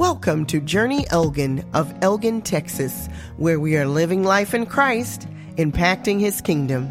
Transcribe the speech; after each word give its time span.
Welcome 0.00 0.46
to 0.46 0.62
Journey 0.62 1.04
Elgin 1.10 1.62
of 1.74 1.92
Elgin, 2.00 2.40
Texas, 2.40 3.06
where 3.36 3.60
we 3.60 3.76
are 3.76 3.86
living 3.86 4.24
life 4.24 4.54
in 4.54 4.64
Christ, 4.64 5.28
impacting 5.56 6.18
His 6.20 6.40
kingdom. 6.40 6.90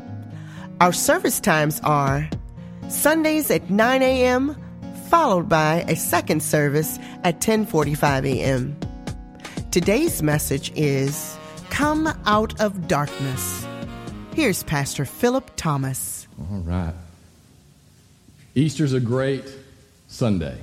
Our 0.79 0.93
service 0.93 1.39
times 1.39 1.81
are 1.83 2.29
Sundays 2.87 3.49
at 3.49 3.67
9 3.67 4.03
a.m., 4.03 4.55
followed 5.07 5.49
by 5.49 5.83
a 5.87 5.95
second 5.95 6.43
service 6.43 6.99
at 7.23 7.41
10:45 7.41 8.27
a.m. 8.27 8.77
Today's 9.71 10.21
message 10.21 10.71
is 10.75 11.35
Come 11.71 12.13
Out 12.27 12.61
of 12.61 12.87
Darkness. 12.87 13.65
Here's 14.35 14.61
Pastor 14.61 15.05
Philip 15.05 15.49
Thomas. 15.55 16.27
All 16.39 16.59
right. 16.59 16.93
Easter's 18.53 18.93
a 18.93 18.99
great 18.99 19.51
Sunday. 20.09 20.59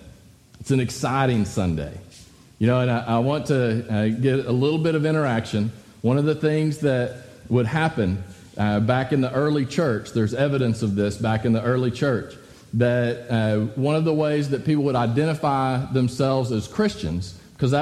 It's 0.61 0.71
an 0.71 0.79
exciting 0.79 1.45
Sunday. 1.45 1.93
You 2.59 2.67
know, 2.67 2.81
and 2.81 2.91
I, 2.91 3.05
I 3.05 3.19
want 3.19 3.47
to 3.47 3.87
uh, 3.93 4.09
get 4.09 4.47
a 4.47 4.53
little 4.53 4.79
bit 4.79 4.95
of 4.95 5.05
interaction. 5.05 5.73
One 6.01 6.17
of 6.17 6.25
the 6.25 6.35
things 6.35 6.79
that 6.79 7.17
would 7.51 7.67
happen 7.67 8.25
uh, 8.57 8.81
back 8.81 9.13
in 9.13 9.21
the 9.21 9.31
early 9.33 9.67
church, 9.67 10.13
there's 10.13 10.33
evidence 10.33 10.83
of 10.83 10.95
this 10.95 11.19
back 11.19 11.45
in 11.45 11.53
the 11.53 11.63
early 11.63 11.91
church, 11.91 12.35
that 12.75 13.31
uh, 13.31 13.61
one 13.75 13.95
of 13.95 14.05
the 14.05 14.15
ways 14.15 14.49
that 14.51 14.65
people 14.65 14.85
would 14.85 14.97
identify 14.97 15.85
themselves 15.93 16.51
as 16.51 16.67
Christians, 16.67 17.39
because 17.53 17.73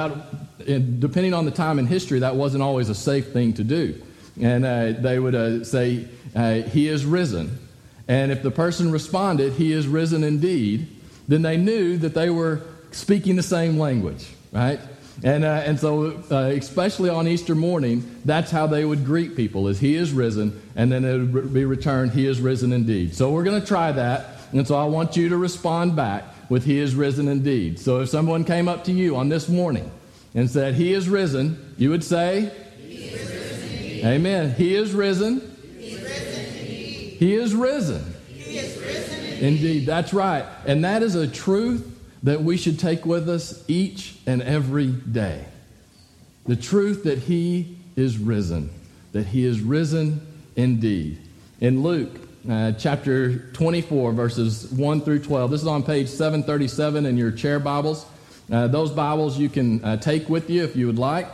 depending 0.59 1.33
on 1.33 1.45
the 1.45 1.51
time 1.51 1.79
in 1.79 1.85
history, 1.85 2.19
that 2.19 2.35
wasn't 2.35 2.61
always 2.61 2.89
a 2.89 2.95
safe 2.95 3.31
thing 3.31 3.53
to 3.53 3.63
do. 3.63 4.01
And 4.41 4.65
uh, 4.65 4.91
they 4.99 5.19
would 5.19 5.35
uh, 5.35 5.63
say, 5.63 6.05
uh, 6.35 6.55
He 6.55 6.89
is 6.89 7.05
risen. 7.05 7.57
And 8.09 8.29
if 8.29 8.43
the 8.43 8.51
person 8.51 8.91
responded, 8.91 9.53
He 9.53 9.71
is 9.71 9.87
risen 9.87 10.25
indeed, 10.25 10.87
then 11.29 11.43
they 11.43 11.55
knew 11.55 11.97
that 11.99 12.13
they 12.13 12.29
were 12.29 12.61
speaking 12.91 13.37
the 13.37 13.43
same 13.43 13.79
language 13.79 14.34
right? 14.55 14.79
And, 15.23 15.43
uh, 15.43 15.63
and 15.65 15.79
so, 15.79 16.23
uh, 16.31 16.51
especially 16.55 17.09
on 17.09 17.27
Easter 17.27 17.55
morning, 17.55 18.19
that's 18.25 18.51
how 18.51 18.67
they 18.67 18.83
would 18.85 19.05
greet 19.05 19.35
people: 19.35 19.67
is 19.67 19.79
He 19.79 19.95
is 19.95 20.11
risen, 20.11 20.61
and 20.75 20.91
then 20.91 21.05
it 21.05 21.17
would 21.17 21.53
be 21.53 21.65
returned, 21.65 22.11
He 22.11 22.25
is 22.25 22.41
risen 22.41 22.73
indeed. 22.73 23.15
So 23.15 23.31
we're 23.31 23.43
going 23.43 23.59
to 23.59 23.65
try 23.65 23.91
that, 23.91 24.27
and 24.51 24.67
so 24.67 24.75
I 24.75 24.85
want 24.85 25.15
you 25.15 25.29
to 25.29 25.37
respond 25.37 25.95
back 25.95 26.23
with 26.49 26.65
He 26.65 26.79
is 26.79 26.95
risen 26.95 27.27
indeed. 27.27 27.79
So 27.79 28.01
if 28.01 28.09
someone 28.09 28.43
came 28.43 28.67
up 28.67 28.83
to 28.85 28.91
you 28.91 29.15
on 29.15 29.29
this 29.29 29.47
morning 29.47 29.89
and 30.33 30.49
said 30.49 30.75
He 30.75 30.93
is 30.93 31.07
risen, 31.07 31.73
you 31.77 31.89
would 31.91 32.03
say, 32.03 32.51
He 32.77 33.05
is 33.05 33.29
risen 33.29 34.05
Amen. 34.05 34.53
He 34.53 34.75
is 34.75 34.93
risen. 34.93 35.41
He 35.79 35.87
is 35.87 36.01
risen 36.01 36.45
indeed. 36.45 37.17
He 37.19 37.33
is 37.35 37.55
risen. 37.55 38.15
He 38.27 38.57
is 38.57 38.77
risen 38.77 39.25
indeed. 39.25 39.43
indeed. 39.43 39.85
That's 39.85 40.13
right, 40.13 40.45
and 40.65 40.83
that 40.83 41.03
is 41.03 41.15
a 41.15 41.27
truth 41.27 41.94
that 42.25 42.41
we 42.41 42.57
should 42.57 42.79
take 42.79 43.05
with 43.05 43.29
us 43.29 43.63
each 43.67 44.15
and 44.25 44.41
every 44.41 44.87
day. 44.87 45.45
The 46.47 46.55
truth 46.55 47.03
that 47.03 47.19
He 47.19 47.77
is 47.95 48.17
risen, 48.17 48.71
that 49.11 49.27
He 49.27 49.45
is 49.45 49.61
risen 49.61 50.25
indeed. 50.55 51.19
In 51.61 51.83
Luke 51.83 52.19
uh, 52.49 52.71
chapter 52.71 53.37
24, 53.51 54.11
verses 54.13 54.71
1 54.71 55.01
through 55.01 55.19
12, 55.19 55.51
this 55.51 55.61
is 55.61 55.67
on 55.67 55.83
page 55.83 56.07
737 56.07 57.05
in 57.05 57.15
your 57.15 57.29
chair 57.29 57.59
Bibles. 57.59 58.07
Uh, 58.51 58.67
those 58.67 58.89
Bibles 58.89 59.37
you 59.37 59.47
can 59.47 59.83
uh, 59.85 59.97
take 59.97 60.27
with 60.27 60.49
you 60.49 60.63
if 60.63 60.75
you 60.75 60.87
would 60.87 60.99
like. 60.99 61.27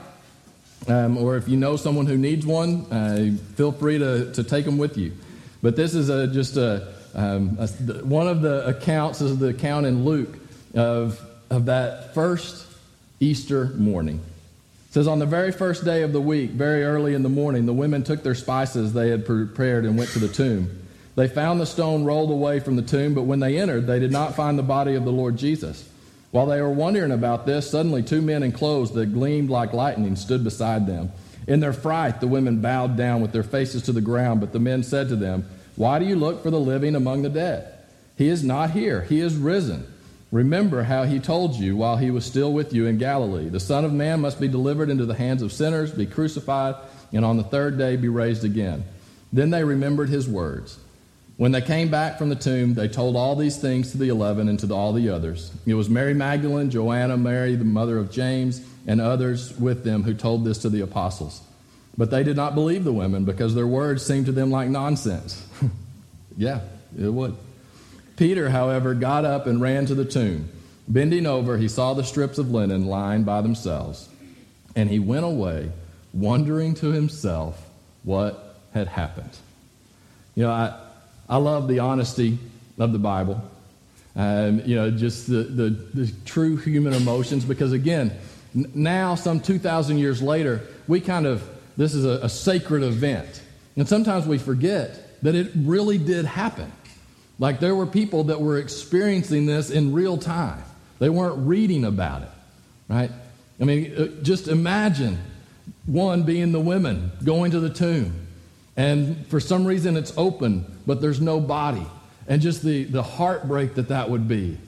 Um, 0.90 1.18
or 1.18 1.38
if 1.38 1.48
you 1.48 1.56
know 1.56 1.78
someone 1.78 2.06
who 2.06 2.18
needs 2.18 2.46
one, 2.46 2.86
uh, 2.92 3.32
feel 3.56 3.72
free 3.72 3.98
to, 3.98 4.34
to 4.34 4.44
take 4.44 4.66
them 4.66 4.78
with 4.78 4.98
you. 4.98 5.14
But 5.62 5.78
this 5.78 5.96
is 5.96 6.10
a, 6.10 6.28
just 6.28 6.58
a, 6.58 6.94
um, 7.16 7.58
a, 7.60 7.68
one 8.04 8.28
of 8.28 8.42
the 8.42 8.68
accounts, 8.68 9.20
this 9.20 9.32
is 9.32 9.38
the 9.38 9.50
account 9.50 9.86
in 9.86 10.04
Luke 10.04 10.41
of, 10.76 11.20
of 11.50 11.66
that 11.66 12.14
first 12.14 12.68
Easter 13.20 13.66
morning. 13.78 14.20
It 14.90 14.94
says, 14.94 15.08
On 15.08 15.20
the 15.20 15.26
very 15.26 15.52
first 15.52 15.86
day 15.86 16.04
of 16.04 16.14
the 16.14 16.22
week, 16.22 16.52
very 16.52 16.84
early 16.84 17.14
in 17.14 17.24
the 17.24 17.30
morning, 17.30 17.66
the 17.66 17.74
women 17.74 18.04
took 18.04 18.24
their 18.24 18.36
spices 18.36 18.94
they 18.94 19.10
had 19.10 19.26
prepared 19.26 19.86
and 19.86 19.98
went 19.98 20.10
to 20.12 20.20
the 20.20 20.28
tomb. 20.28 20.82
They 21.16 21.28
found 21.28 21.60
the 21.60 21.66
stone 21.66 22.06
rolled 22.06 22.32
away 22.32 22.60
from 22.60 22.78
the 22.78 22.82
tomb, 22.82 23.14
but 23.14 23.24
when 23.24 23.40
they 23.40 23.58
entered, 23.58 23.86
they 23.86 24.00
did 24.00 24.12
not 24.12 24.36
find 24.36 24.58
the 24.58 24.64
body 24.64 24.96
of 24.96 25.04
the 25.04 25.12
Lord 25.12 25.38
Jesus. 25.38 25.88
While 26.32 26.46
they 26.46 26.62
were 26.62 26.70
wondering 26.70 27.12
about 27.12 27.46
this, 27.46 27.70
suddenly 27.70 28.02
two 28.02 28.22
men 28.22 28.44
in 28.44 28.54
clothes 28.54 28.94
that 28.94 29.14
gleamed 29.14 29.50
like 29.50 29.74
lightning 29.74 30.16
stood 30.16 30.44
beside 30.44 30.88
them. 30.88 31.12
In 31.48 31.60
their 31.60 31.74
fright, 31.74 32.22
the 32.22 32.28
women 32.28 32.62
bowed 32.62 32.96
down 32.96 33.22
with 33.22 33.34
their 33.34 33.44
faces 33.44 33.84
to 33.84 33.92
the 33.92 34.02
ground, 34.02 34.40
but 34.40 34.54
the 34.54 34.60
men 34.60 34.84
said 34.84 35.10
to 35.10 35.18
them, 35.18 35.46
Why 35.76 36.00
do 36.00 36.06
you 36.06 36.16
look 36.16 36.42
for 36.42 36.50
the 36.50 36.60
living 36.60 36.96
among 36.96 37.24
the 37.24 37.30
dead? 37.30 37.74
He 38.18 38.30
is 38.30 38.44
not 38.44 38.72
here, 38.72 39.02
he 39.02 39.20
is 39.20 39.36
risen. 39.36 39.91
Remember 40.32 40.84
how 40.84 41.04
he 41.04 41.20
told 41.20 41.56
you 41.56 41.76
while 41.76 41.98
he 41.98 42.10
was 42.10 42.26
still 42.26 42.54
with 42.54 42.74
you 42.74 42.86
in 42.88 42.98
Galilee 42.98 43.50
the 43.50 43.60
Son 43.60 43.84
of 43.84 43.92
Man 43.92 44.22
must 44.22 44.40
be 44.40 44.48
delivered 44.48 44.90
into 44.90 45.06
the 45.06 45.14
hands 45.14 45.42
of 45.42 45.52
sinners, 45.52 45.92
be 45.92 46.06
crucified, 46.06 46.76
and 47.12 47.26
on 47.26 47.38
the 47.38 47.44
third 47.44 47.78
day 47.78 47.98
be 47.98 48.08
raised 48.08 48.46
again. 48.46 48.86
Then 49.34 49.50
they 49.50 49.64
remembered 49.64 50.10
his 50.10 50.28
words. 50.28 50.80
When 51.36 51.52
they 51.52 51.62
came 51.62 51.90
back 51.90 52.18
from 52.18 52.30
the 52.30 52.36
tomb, 52.36 52.76
they 52.76 52.88
told 52.88 53.16
all 53.16 53.36
these 53.36 53.58
things 53.58 53.92
to 53.92 53.98
the 53.98 54.10
eleven 54.10 54.48
and 54.48 54.60
to 54.60 54.74
all 54.74 54.94
the 54.94 55.10
others. 55.10 55.52
It 55.66 55.74
was 55.74 55.90
Mary 55.90 56.14
Magdalene, 56.14 56.70
Joanna, 56.70 57.18
Mary, 57.18 57.56
the 57.56 57.66
mother 57.66 57.98
of 57.98 58.12
James, 58.12 58.62
and 58.88 59.02
others 59.02 59.58
with 59.60 59.84
them 59.84 60.04
who 60.04 60.14
told 60.14 60.46
this 60.46 60.60
to 60.60 60.70
the 60.70 60.82
apostles. 60.82 61.42
But 61.98 62.12
they 62.12 62.24
did 62.24 62.36
not 62.36 62.56
believe 62.56 62.84
the 62.84 62.94
women 62.94 63.26
because 63.26 63.54
their 63.54 63.68
words 63.68 64.06
seemed 64.06 64.28
to 64.28 64.32
them 64.32 64.52
like 64.52 64.70
nonsense. 64.70 65.46
yeah, 66.38 66.62
it 66.98 67.10
would. 67.10 67.36
Peter, 68.22 68.52
however, 68.52 68.94
got 68.94 69.26
up 69.26 69.48
and 69.48 69.60
ran 69.60 69.88
to 69.88 69.96
the 69.96 70.06
tomb. 70.06 70.48
Bending 70.88 71.26
over, 71.26 71.58
he 71.58 71.68
saw 71.68 71.96
the 71.96 72.04
strips 72.04 72.38
of 72.38 72.52
linen 72.52 72.86
lying 72.86 73.24
by 73.24 73.42
themselves, 73.42 74.08
and 74.76 74.92
he 74.92 75.00
went 75.00 75.26
away, 75.26 75.72
wondering 76.14 76.76
to 76.76 76.92
himself 76.92 77.68
what 78.04 78.58
had 78.76 78.88
happened. 78.88 79.36
You 80.36 80.44
know, 80.44 80.52
I, 80.52 80.80
I 81.28 81.38
love 81.38 81.68
the 81.68 81.80
honesty 81.80 82.38
of 82.78 82.94
the 82.94 83.00
Bible. 83.00 83.42
Um, 84.16 84.62
you 84.68 84.76
know, 84.76 84.92
just 84.92 85.26
the, 85.26 85.42
the, 85.42 85.70
the, 85.72 86.14
true 86.24 86.58
human 86.58 86.94
emotions, 86.94 87.44
because 87.44 87.72
again, 87.72 88.16
n- 88.56 88.72
now, 88.76 89.16
some 89.16 89.40
2,000 89.40 89.98
years 89.98 90.22
later, 90.22 90.62
we 90.88 91.02
kind 91.02 91.26
of, 91.26 91.42
this 91.76 91.96
is 91.96 92.06
a, 92.06 92.24
a 92.24 92.30
sacred 92.30 92.84
event. 92.84 93.42
And 93.76 93.90
sometimes 93.90 94.28
we 94.28 94.38
forget 94.38 95.20
that 95.24 95.34
it 95.34 95.50
really 95.56 95.98
did 95.98 96.26
happen. 96.26 96.72
Like 97.42 97.60
there 97.60 97.74
were 97.76 97.88
people 97.88 98.26
that 98.26 98.40
were 98.40 98.60
experiencing 98.60 99.48
this 99.48 99.72
in 99.72 99.94
real 99.94 100.16
time. 100.16 100.64
They 101.00 101.10
weren't 101.10 101.48
reading 101.48 101.84
about 101.86 102.22
it, 102.22 102.30
right? 102.88 103.10
I 103.60 103.64
mean, 103.64 103.96
uh, 103.98 104.22
just 104.22 104.48
imagine 104.48 105.18
one 105.88 106.22
being 106.22 106.52
the 106.52 106.60
women 106.60 107.12
going 107.24 107.50
to 107.52 107.60
the 107.60 107.72
tomb, 107.72 108.28
and 108.78 109.26
for 109.26 109.40
some 109.40 109.66
reason 109.66 109.98
it's 109.98 110.14
open, 110.18 110.66
but 110.86 111.02
there's 111.02 111.20
no 111.20 111.40
body, 111.40 111.86
and 112.28 112.44
just 112.44 112.62
the, 112.62 112.84
the 112.84 113.02
heartbreak 113.02 113.74
that 113.74 113.88
that 113.88 114.12
would 114.12 114.28
be, 114.28 114.60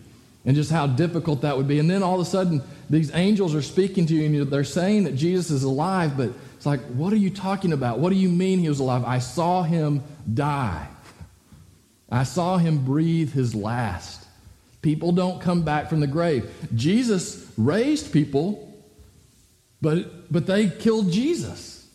and 0.43 0.55
just 0.55 0.71
how 0.71 0.87
difficult 0.87 1.41
that 1.41 1.55
would 1.55 1.67
be. 1.67 1.77
And 1.77 1.87
then 1.87 2.01
all 2.01 2.15
of 2.15 2.21
a 2.21 2.25
sudden, 2.25 2.63
these 2.89 3.13
angels 3.13 3.53
are 3.53 3.61
speaking 3.61 4.07
to 4.07 4.15
you, 4.15 4.41
and 4.41 4.51
they're 4.51 4.63
saying 4.63 5.03
that 5.03 5.15
Jesus 5.15 5.51
is 5.51 5.61
alive, 5.61 6.17
but 6.17 6.31
it's 6.55 6.65
like, 6.65 6.81
what 6.85 7.13
are 7.13 7.17
you 7.17 7.29
talking 7.29 7.71
about? 7.71 7.99
What 7.99 8.09
do 8.09 8.15
you 8.15 8.29
mean 8.29 8.57
he 8.57 8.67
was 8.67 8.79
alive? 8.79 9.03
I 9.05 9.19
saw 9.19 9.61
him 9.61 10.01
die. 10.33 10.87
I 12.13 12.23
saw 12.23 12.57
him 12.57 12.85
breathe 12.85 13.33
his 13.33 13.55
last. 13.55 14.23
People 14.83 15.13
don't 15.13 15.41
come 15.41 15.63
back 15.63 15.89
from 15.89 15.99
the 15.99 16.05
grave. 16.05 16.47
Jesus 16.75 17.51
raised 17.57 18.13
people, 18.13 18.71
but, 19.81 20.31
but 20.31 20.45
they 20.45 20.69
killed 20.69 21.11
Jesus. 21.11 21.89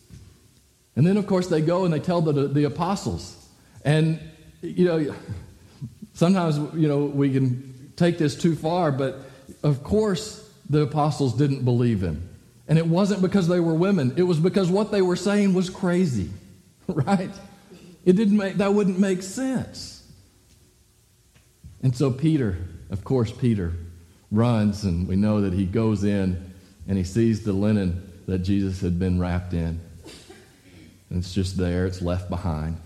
And 0.97 1.07
then, 1.07 1.15
of 1.15 1.25
course, 1.25 1.47
they 1.47 1.61
go 1.61 1.85
and 1.85 1.93
they 1.93 2.01
tell 2.01 2.19
the, 2.19 2.49
the 2.49 2.65
apostles. 2.65 3.47
And, 3.85 4.19
you 4.61 4.83
know, 4.83 5.15
sometimes, 6.15 6.57
you 6.75 6.89
know, 6.89 7.05
we 7.05 7.31
can 7.31 7.93
take 7.95 8.17
this 8.17 8.35
too 8.35 8.57
far, 8.57 8.91
but 8.91 9.21
of 9.63 9.85
course, 9.85 10.51
the 10.69 10.81
apostles 10.81 11.33
didn't 11.37 11.63
believe 11.63 12.03
him. 12.03 12.27
And 12.67 12.77
it 12.77 12.85
wasn't 12.85 13.21
because 13.21 13.47
they 13.47 13.61
were 13.61 13.73
women, 13.73 14.13
it 14.17 14.23
was 14.23 14.37
because 14.37 14.69
what 14.69 14.91
they 14.91 15.01
were 15.01 15.15
saying 15.15 15.53
was 15.53 15.69
crazy, 15.69 16.29
right? 16.89 17.31
It 18.03 18.17
didn't 18.17 18.35
make, 18.35 18.55
that 18.55 18.73
wouldn't 18.73 18.99
make 18.99 19.23
sense. 19.23 19.98
And 21.81 21.95
so 21.95 22.11
Peter, 22.11 22.57
of 22.89 23.03
course, 23.03 23.31
Peter 23.31 23.73
runs, 24.31 24.83
and 24.83 25.07
we 25.07 25.15
know 25.15 25.41
that 25.41 25.53
he 25.53 25.65
goes 25.65 26.03
in 26.03 26.53
and 26.87 26.97
he 26.97 27.03
sees 27.03 27.43
the 27.43 27.53
linen 27.53 28.21
that 28.27 28.39
Jesus 28.39 28.81
had 28.81 28.99
been 28.99 29.19
wrapped 29.19 29.53
in. 29.53 29.79
And 31.09 31.19
it's 31.19 31.33
just 31.33 31.57
there, 31.57 31.85
it's 31.85 32.01
left 32.01 32.29
behind. 32.29 32.77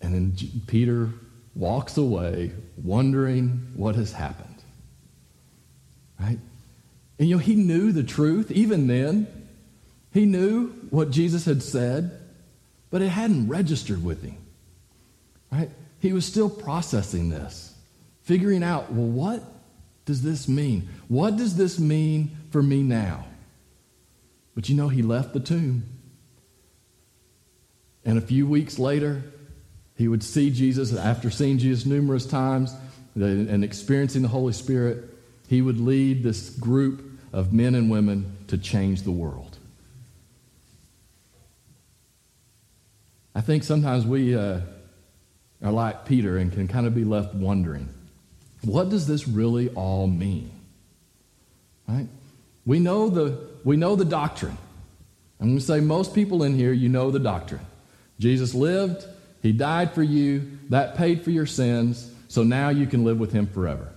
And 0.00 0.14
then 0.14 0.36
Peter 0.66 1.10
walks 1.54 1.96
away 1.96 2.52
wondering 2.82 3.72
what 3.74 3.94
has 3.94 4.12
happened. 4.12 4.62
Right? 6.20 6.38
And 7.18 7.28
you 7.28 7.36
know, 7.36 7.40
he 7.40 7.54
knew 7.54 7.92
the 7.92 8.02
truth 8.02 8.50
even 8.50 8.86
then. 8.86 9.26
He 10.12 10.26
knew 10.26 10.68
what 10.90 11.10
Jesus 11.10 11.44
had 11.44 11.62
said, 11.62 12.10
but 12.90 13.02
it 13.02 13.08
hadn't 13.08 13.48
registered 13.48 14.04
with 14.04 14.22
him. 14.22 14.36
Right? 15.50 15.70
He 16.00 16.12
was 16.12 16.26
still 16.26 16.50
processing 16.50 17.30
this 17.30 17.75
figuring 18.26 18.62
out, 18.62 18.92
well, 18.92 19.08
what 19.08 19.42
does 20.04 20.22
this 20.22 20.46
mean? 20.46 20.88
What 21.08 21.36
does 21.36 21.56
this 21.56 21.80
mean 21.80 22.36
for 22.56 22.62
me 22.62 22.82
now. 22.82 23.26
But 24.54 24.70
you 24.70 24.76
know, 24.76 24.88
he 24.88 25.02
left 25.02 25.34
the 25.34 25.40
tomb. 25.40 25.84
And 28.02 28.16
a 28.16 28.22
few 28.22 28.46
weeks 28.46 28.78
later, 28.78 29.22
he 29.94 30.08
would 30.08 30.22
see 30.22 30.50
Jesus 30.50 30.96
after 30.96 31.30
seeing 31.30 31.58
Jesus 31.58 31.84
numerous 31.84 32.24
times 32.24 32.74
and 33.14 33.62
experiencing 33.62 34.22
the 34.22 34.28
Holy 34.28 34.54
Spirit. 34.54 35.04
He 35.48 35.60
would 35.60 35.78
lead 35.78 36.22
this 36.22 36.48
group 36.48 37.04
of 37.30 37.52
men 37.52 37.74
and 37.74 37.90
women 37.90 38.38
to 38.46 38.56
change 38.56 39.02
the 39.02 39.10
world. 39.10 39.58
I 43.34 43.42
think 43.42 43.64
sometimes 43.64 44.06
we 44.06 44.34
uh, 44.34 44.60
are 45.62 45.72
like 45.72 46.06
Peter 46.06 46.38
and 46.38 46.50
can 46.50 46.68
kind 46.68 46.86
of 46.86 46.94
be 46.94 47.04
left 47.04 47.34
wondering 47.34 47.90
what 48.62 48.88
does 48.88 49.06
this 49.06 49.28
really 49.28 49.68
all 49.70 50.06
mean? 50.06 50.50
Right? 51.88 52.08
We 52.64 52.78
know 52.78 53.08
the, 53.08 53.38
we 53.64 53.76
know 53.76 53.96
the 53.96 54.04
doctrine. 54.04 54.58
I'm 55.40 55.48
going 55.48 55.58
to 55.58 55.64
say 55.64 55.80
most 55.80 56.14
people 56.14 56.42
in 56.42 56.54
here, 56.54 56.72
you 56.72 56.88
know 56.88 57.10
the 57.10 57.18
doctrine. 57.18 57.64
Jesus 58.18 58.54
lived, 58.54 59.06
He 59.42 59.52
died 59.52 59.92
for 59.92 60.02
you, 60.02 60.58
that 60.70 60.96
paid 60.96 61.22
for 61.22 61.30
your 61.30 61.46
sins, 61.46 62.10
so 62.28 62.42
now 62.42 62.70
you 62.70 62.86
can 62.86 63.04
live 63.04 63.20
with 63.20 63.32
Him 63.32 63.46
forever. 63.46 63.92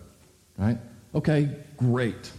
Right? 0.57 0.77
Okay, 1.15 1.49
great. 1.77 2.31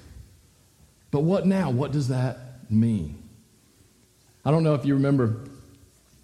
But 1.10 1.20
what 1.20 1.46
now? 1.46 1.70
What 1.70 1.92
does 1.92 2.08
that 2.08 2.70
mean? 2.70 3.20
I 4.44 4.50
don't 4.50 4.62
know 4.62 4.74
if 4.74 4.84
you 4.84 4.94
remember 4.94 5.40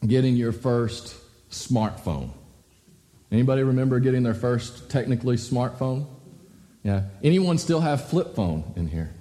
getting 0.07 0.37
your 0.37 0.53
first 0.53 1.17
smartphone. 1.51 2.31
Anybody 3.31 3.63
remember 3.63 3.99
getting 4.01 4.23
their 4.23 4.35
first 4.35 4.89
technically 4.89 5.37
smartphone? 5.37 6.07
Yeah. 6.83 7.03
Anyone 7.23 7.59
still 7.59 7.81
have 7.81 8.09
flip 8.09 8.35
phone 8.35 8.73
in 8.77 8.87
here? 8.87 9.13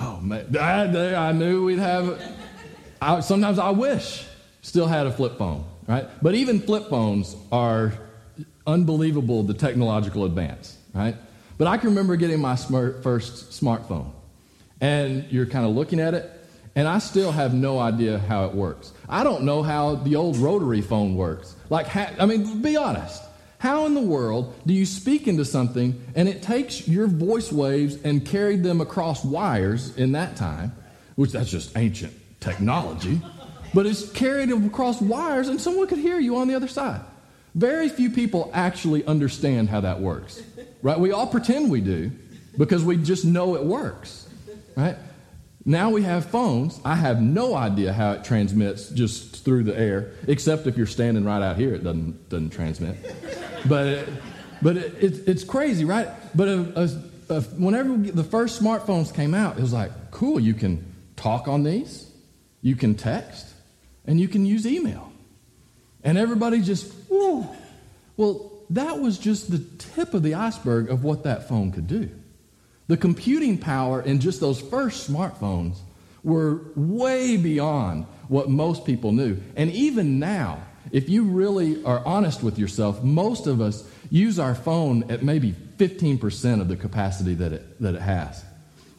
Oh 0.00 0.20
man, 0.20 0.56
I, 0.56 1.14
I 1.14 1.32
knew 1.32 1.64
we'd 1.64 1.78
have. 1.78 2.20
I, 3.00 3.20
sometimes 3.20 3.58
I 3.58 3.70
wish 3.70 4.26
still 4.62 4.86
had 4.86 5.06
a 5.06 5.12
flip 5.12 5.38
phone, 5.38 5.64
right? 5.86 6.08
But 6.22 6.34
even 6.34 6.60
flip 6.60 6.88
phones 6.88 7.36
are 7.50 7.92
unbelievable 8.66 9.42
the 9.42 9.54
technological 9.54 10.24
advance, 10.24 10.76
right? 10.94 11.16
But 11.56 11.66
I 11.66 11.78
can 11.78 11.90
remember 11.90 12.14
getting 12.16 12.40
my 12.40 12.54
smart, 12.54 13.02
first 13.02 13.50
smartphone, 13.50 14.10
and 14.80 15.24
you're 15.30 15.46
kind 15.46 15.64
of 15.66 15.74
looking 15.74 15.98
at 15.98 16.14
it, 16.14 16.30
and 16.76 16.86
I 16.86 16.98
still 16.98 17.32
have 17.32 17.54
no 17.54 17.80
idea 17.80 18.18
how 18.18 18.44
it 18.46 18.54
works. 18.54 18.92
I 19.08 19.24
don't 19.24 19.42
know 19.42 19.62
how 19.62 19.96
the 19.96 20.14
old 20.14 20.36
rotary 20.36 20.80
phone 20.80 21.16
works. 21.16 21.56
Like, 21.70 21.94
I 21.96 22.26
mean, 22.26 22.62
be 22.62 22.76
honest. 22.76 23.22
How 23.58 23.86
in 23.86 23.94
the 23.94 24.00
world 24.00 24.54
do 24.66 24.72
you 24.72 24.86
speak 24.86 25.26
into 25.26 25.44
something 25.44 26.00
and 26.14 26.28
it 26.28 26.42
takes 26.42 26.86
your 26.86 27.08
voice 27.08 27.50
waves 27.50 27.98
and 28.04 28.24
carried 28.24 28.62
them 28.62 28.80
across 28.80 29.24
wires 29.24 29.96
in 29.96 30.12
that 30.12 30.36
time, 30.36 30.72
which 31.16 31.32
that's 31.32 31.50
just 31.50 31.76
ancient 31.76 32.14
technology, 32.40 33.20
but 33.74 33.84
it's 33.84 34.10
carried 34.12 34.52
across 34.52 35.00
wires 35.00 35.48
and 35.48 35.60
someone 35.60 35.88
could 35.88 35.98
hear 35.98 36.20
you 36.20 36.36
on 36.36 36.46
the 36.46 36.54
other 36.54 36.68
side. 36.68 37.00
Very 37.54 37.88
few 37.88 38.10
people 38.10 38.50
actually 38.54 39.04
understand 39.04 39.68
how 39.68 39.80
that 39.80 40.00
works, 40.00 40.40
right? 40.80 40.98
We 40.98 41.10
all 41.10 41.26
pretend 41.26 41.68
we 41.68 41.80
do 41.80 42.12
because 42.56 42.84
we 42.84 42.96
just 42.96 43.24
know 43.24 43.56
it 43.56 43.64
works, 43.64 44.28
right? 44.76 44.96
Now 45.64 45.90
we 45.90 46.02
have 46.02 46.26
phones. 46.26 46.80
I 46.84 46.94
have 46.94 47.20
no 47.20 47.54
idea 47.54 47.92
how 47.92 48.12
it 48.12 48.24
transmits 48.24 48.88
just 48.88 49.44
through 49.44 49.64
the 49.64 49.78
air, 49.78 50.12
except 50.26 50.66
if 50.66 50.76
you're 50.76 50.86
standing 50.86 51.24
right 51.24 51.42
out 51.42 51.56
here, 51.56 51.74
it 51.74 51.84
doesn't, 51.84 52.28
doesn't 52.28 52.50
transmit. 52.50 52.96
but 53.68 53.86
it, 53.86 54.08
but 54.62 54.76
it, 54.76 54.94
it, 55.02 55.28
it's 55.28 55.44
crazy, 55.44 55.84
right? 55.84 56.08
But 56.34 56.48
a, 56.48 56.80
a, 57.30 57.34
a, 57.34 57.40
whenever 57.42 57.96
the 57.96 58.24
first 58.24 58.62
smartphones 58.62 59.14
came 59.14 59.34
out, 59.34 59.58
it 59.58 59.60
was 59.60 59.72
like, 59.72 60.10
cool, 60.10 60.40
you 60.40 60.54
can 60.54 60.94
talk 61.16 61.48
on 61.48 61.64
these, 61.64 62.10
you 62.62 62.76
can 62.76 62.94
text, 62.94 63.46
and 64.06 64.20
you 64.20 64.28
can 64.28 64.46
use 64.46 64.66
email. 64.66 65.12
And 66.02 66.16
everybody 66.16 66.60
just, 66.62 66.90
whoa. 67.10 67.54
Well, 68.16 68.52
that 68.70 69.00
was 69.00 69.18
just 69.18 69.50
the 69.50 69.58
tip 69.58 70.14
of 70.14 70.22
the 70.22 70.34
iceberg 70.34 70.90
of 70.90 71.04
what 71.04 71.24
that 71.24 71.48
phone 71.48 71.72
could 71.72 71.86
do. 71.86 72.10
The 72.88 72.96
computing 72.96 73.58
power 73.58 74.00
in 74.00 74.18
just 74.18 74.40
those 74.40 74.60
first 74.60 75.10
smartphones 75.10 75.76
were 76.24 76.62
way 76.74 77.36
beyond 77.36 78.06
what 78.28 78.48
most 78.48 78.84
people 78.84 79.12
knew. 79.12 79.36
And 79.56 79.70
even 79.70 80.18
now, 80.18 80.62
if 80.90 81.08
you 81.08 81.24
really 81.24 81.84
are 81.84 82.04
honest 82.04 82.42
with 82.42 82.58
yourself, 82.58 83.02
most 83.02 83.46
of 83.46 83.60
us 83.60 83.88
use 84.10 84.38
our 84.38 84.54
phone 84.54 85.10
at 85.10 85.22
maybe 85.22 85.54
15% 85.76 86.62
of 86.62 86.68
the 86.68 86.76
capacity 86.76 87.34
that 87.34 87.52
it, 87.52 87.80
that 87.80 87.94
it 87.94 88.00
has. 88.00 88.42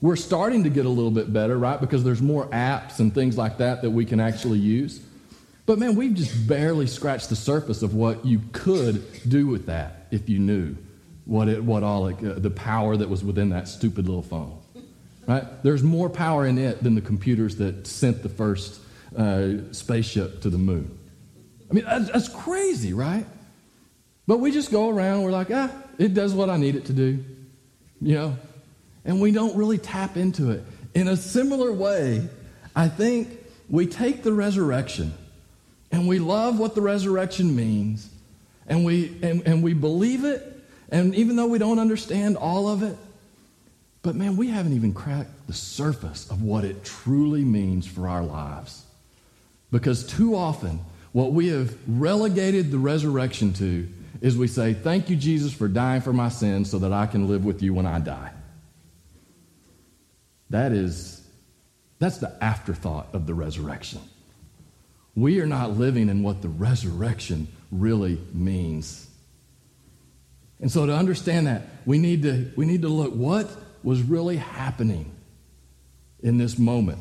We're 0.01 0.15
starting 0.15 0.63
to 0.63 0.69
get 0.69 0.85
a 0.85 0.89
little 0.89 1.11
bit 1.11 1.33
better, 1.33 1.57
right? 1.57 1.81
Because 1.81 2.03
there's 2.03 2.21
more 2.21 2.47
apps 2.47 2.99
and 2.99 3.13
things 3.13 3.37
like 3.37 3.57
that 3.57 3.81
that 3.81 3.89
we 3.89 4.05
can 4.05 4.19
actually 4.19 4.59
use. 4.59 5.01
But 5.65 5.77
man, 5.79 5.95
we've 5.95 6.13
just 6.13 6.47
barely 6.47 6.87
scratched 6.87 7.29
the 7.29 7.35
surface 7.35 7.81
of 7.81 7.95
what 7.95 8.23
you 8.23 8.41
could 8.53 9.03
do 9.27 9.47
with 9.47 9.65
that 9.65 10.07
if 10.11 10.29
you 10.29 10.39
knew 10.39 10.77
what, 11.29 11.47
it, 11.47 11.63
what 11.63 11.83
all 11.83 12.07
it, 12.07 12.17
uh, 12.25 12.39
the 12.39 12.49
power 12.49 12.97
that 12.97 13.07
was 13.07 13.23
within 13.23 13.49
that 13.49 13.67
stupid 13.67 14.07
little 14.07 14.23
phone. 14.23 14.59
Right? 15.27 15.43
There's 15.61 15.83
more 15.83 16.09
power 16.09 16.47
in 16.47 16.57
it 16.57 16.83
than 16.83 16.95
the 16.95 17.01
computers 17.01 17.57
that 17.57 17.85
sent 17.85 18.23
the 18.23 18.29
first 18.29 18.81
uh, 19.15 19.71
spaceship 19.71 20.41
to 20.41 20.49
the 20.49 20.57
moon. 20.57 20.97
I 21.69 21.73
mean, 21.75 21.85
that's, 21.85 22.09
that's 22.09 22.29
crazy, 22.29 22.93
right? 22.93 23.27
But 24.25 24.39
we 24.39 24.51
just 24.51 24.71
go 24.71 24.89
around, 24.89 25.21
we're 25.21 25.29
like, 25.29 25.51
ah, 25.51 25.69
it 25.99 26.15
does 26.15 26.33
what 26.33 26.49
I 26.49 26.57
need 26.57 26.75
it 26.75 26.85
to 26.85 26.93
do, 26.93 27.23
you 28.01 28.15
know? 28.15 28.35
And 29.05 29.21
we 29.21 29.31
don't 29.31 29.55
really 29.55 29.77
tap 29.77 30.17
into 30.17 30.49
it. 30.49 30.63
In 30.95 31.07
a 31.07 31.15
similar 31.15 31.71
way, 31.71 32.27
I 32.75 32.87
think 32.87 33.29
we 33.69 33.85
take 33.85 34.23
the 34.23 34.33
resurrection 34.33 35.13
and 35.91 36.07
we 36.07 36.17
love 36.17 36.57
what 36.57 36.73
the 36.73 36.81
resurrection 36.81 37.55
means 37.55 38.09
and 38.65 38.83
we, 38.83 39.15
and, 39.21 39.47
and 39.47 39.61
we 39.61 39.73
believe 39.73 40.25
it 40.25 40.58
and 40.91 41.13
even 41.15 41.35
though 41.35 41.47
we 41.47 41.59
don't 41.59 41.79
understand 41.79 42.37
all 42.37 42.67
of 42.67 42.83
it, 42.83 42.97
but 44.01 44.15
man, 44.15 44.37
we 44.37 44.47
haven't 44.47 44.73
even 44.73 44.93
cracked 44.93 45.47
the 45.47 45.53
surface 45.53 46.29
of 46.29 46.41
what 46.41 46.63
it 46.63 46.83
truly 46.83 47.43
means 47.43 47.85
for 47.85 48.07
our 48.07 48.23
lives. 48.23 48.85
Because 49.71 50.05
too 50.05 50.35
often, 50.35 50.79
what 51.11 51.33
we 51.33 51.49
have 51.49 51.75
relegated 51.87 52.71
the 52.71 52.77
resurrection 52.77 53.53
to 53.53 53.87
is 54.21 54.37
we 54.37 54.47
say, 54.47 54.73
Thank 54.73 55.09
you, 55.09 55.15
Jesus, 55.15 55.53
for 55.53 55.67
dying 55.67 56.01
for 56.01 56.13
my 56.13 56.29
sins 56.29 56.69
so 56.69 56.79
that 56.79 56.93
I 56.93 57.05
can 57.05 57.27
live 57.27 57.45
with 57.45 57.61
you 57.61 57.73
when 57.73 57.85
I 57.85 57.99
die. 57.99 58.31
That 60.49 60.71
is, 60.71 61.25
that's 61.99 62.17
the 62.17 62.35
afterthought 62.43 63.07
of 63.13 63.27
the 63.27 63.33
resurrection. 63.33 64.01
We 65.15 65.41
are 65.41 65.45
not 65.45 65.71
living 65.71 66.09
in 66.09 66.23
what 66.23 66.41
the 66.41 66.49
resurrection 66.49 67.47
really 67.71 68.19
means. 68.33 69.08
And 70.61 70.71
so 70.71 70.85
to 70.85 70.95
understand 70.95 71.47
that, 71.47 71.63
we 71.85 71.97
need 71.97 72.23
to, 72.23 72.51
we 72.55 72.65
need 72.65 72.81
to 72.81 72.89
look 72.89 73.13
what 73.13 73.49
was 73.83 74.01
really 74.01 74.37
happening 74.37 75.11
in 76.21 76.37
this 76.37 76.57
moment. 76.57 76.99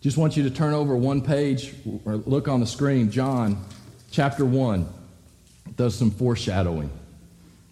Just 0.00 0.16
want 0.16 0.36
you 0.36 0.44
to 0.44 0.50
turn 0.50 0.74
over 0.74 0.96
one 0.96 1.22
page 1.22 1.74
or 2.04 2.16
look 2.16 2.48
on 2.48 2.60
the 2.60 2.66
screen. 2.66 3.10
John 3.10 3.64
chapter 4.10 4.44
1 4.44 4.86
does 5.76 5.94
some 5.94 6.10
foreshadowing 6.10 6.90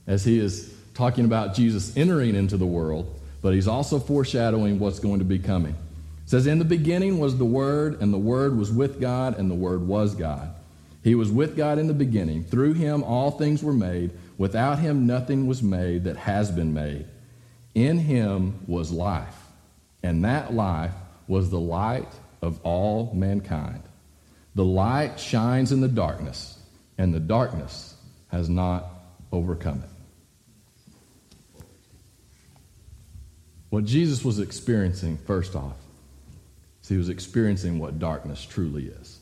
as 0.06 0.24
he 0.24 0.38
is 0.38 0.72
talking 0.94 1.24
about 1.24 1.54
Jesus 1.54 1.96
entering 1.96 2.34
into 2.34 2.56
the 2.56 2.66
world, 2.66 3.12
but 3.42 3.54
he's 3.54 3.68
also 3.68 3.98
foreshadowing 3.98 4.78
what's 4.78 4.98
going 4.98 5.18
to 5.18 5.24
be 5.24 5.38
coming. 5.38 5.72
It 5.72 6.30
says, 6.30 6.46
In 6.46 6.58
the 6.58 6.64
beginning 6.64 7.18
was 7.18 7.36
the 7.36 7.44
Word, 7.44 8.00
and 8.00 8.12
the 8.12 8.18
Word 8.18 8.56
was 8.56 8.72
with 8.72 9.00
God, 9.00 9.38
and 9.38 9.50
the 9.50 9.54
Word 9.54 9.86
was 9.86 10.14
God. 10.14 10.54
He 11.04 11.14
was 11.14 11.30
with 11.30 11.56
God 11.56 11.78
in 11.78 11.86
the 11.86 11.94
beginning. 11.94 12.42
Through 12.42 12.72
him 12.72 13.04
all 13.04 13.30
things 13.30 13.62
were 13.62 13.72
made. 13.72 14.10
Without 14.38 14.78
him 14.78 15.06
nothing 15.06 15.46
was 15.46 15.62
made 15.62 16.04
that 16.04 16.16
has 16.16 16.50
been 16.50 16.74
made. 16.74 17.06
In 17.74 17.98
him 17.98 18.60
was 18.66 18.90
life, 18.90 19.36
and 20.02 20.24
that 20.24 20.52
life 20.52 20.92
was 21.28 21.50
the 21.50 21.60
light 21.60 22.08
of 22.42 22.60
all 22.62 23.12
mankind. 23.14 23.82
The 24.54 24.64
light 24.64 25.18
shines 25.18 25.72
in 25.72 25.80
the 25.80 25.88
darkness, 25.88 26.58
and 26.96 27.12
the 27.12 27.20
darkness 27.20 27.94
has 28.28 28.48
not 28.48 28.86
overcome 29.32 29.82
it. 29.82 29.90
What 33.70 33.84
Jesus 33.84 34.24
was 34.24 34.38
experiencing, 34.38 35.18
first 35.18 35.54
off, 35.54 35.76
is 36.82 36.88
he 36.88 36.96
was 36.96 37.08
experiencing 37.08 37.78
what 37.78 37.98
darkness 37.98 38.44
truly 38.44 38.86
is. 38.86 39.18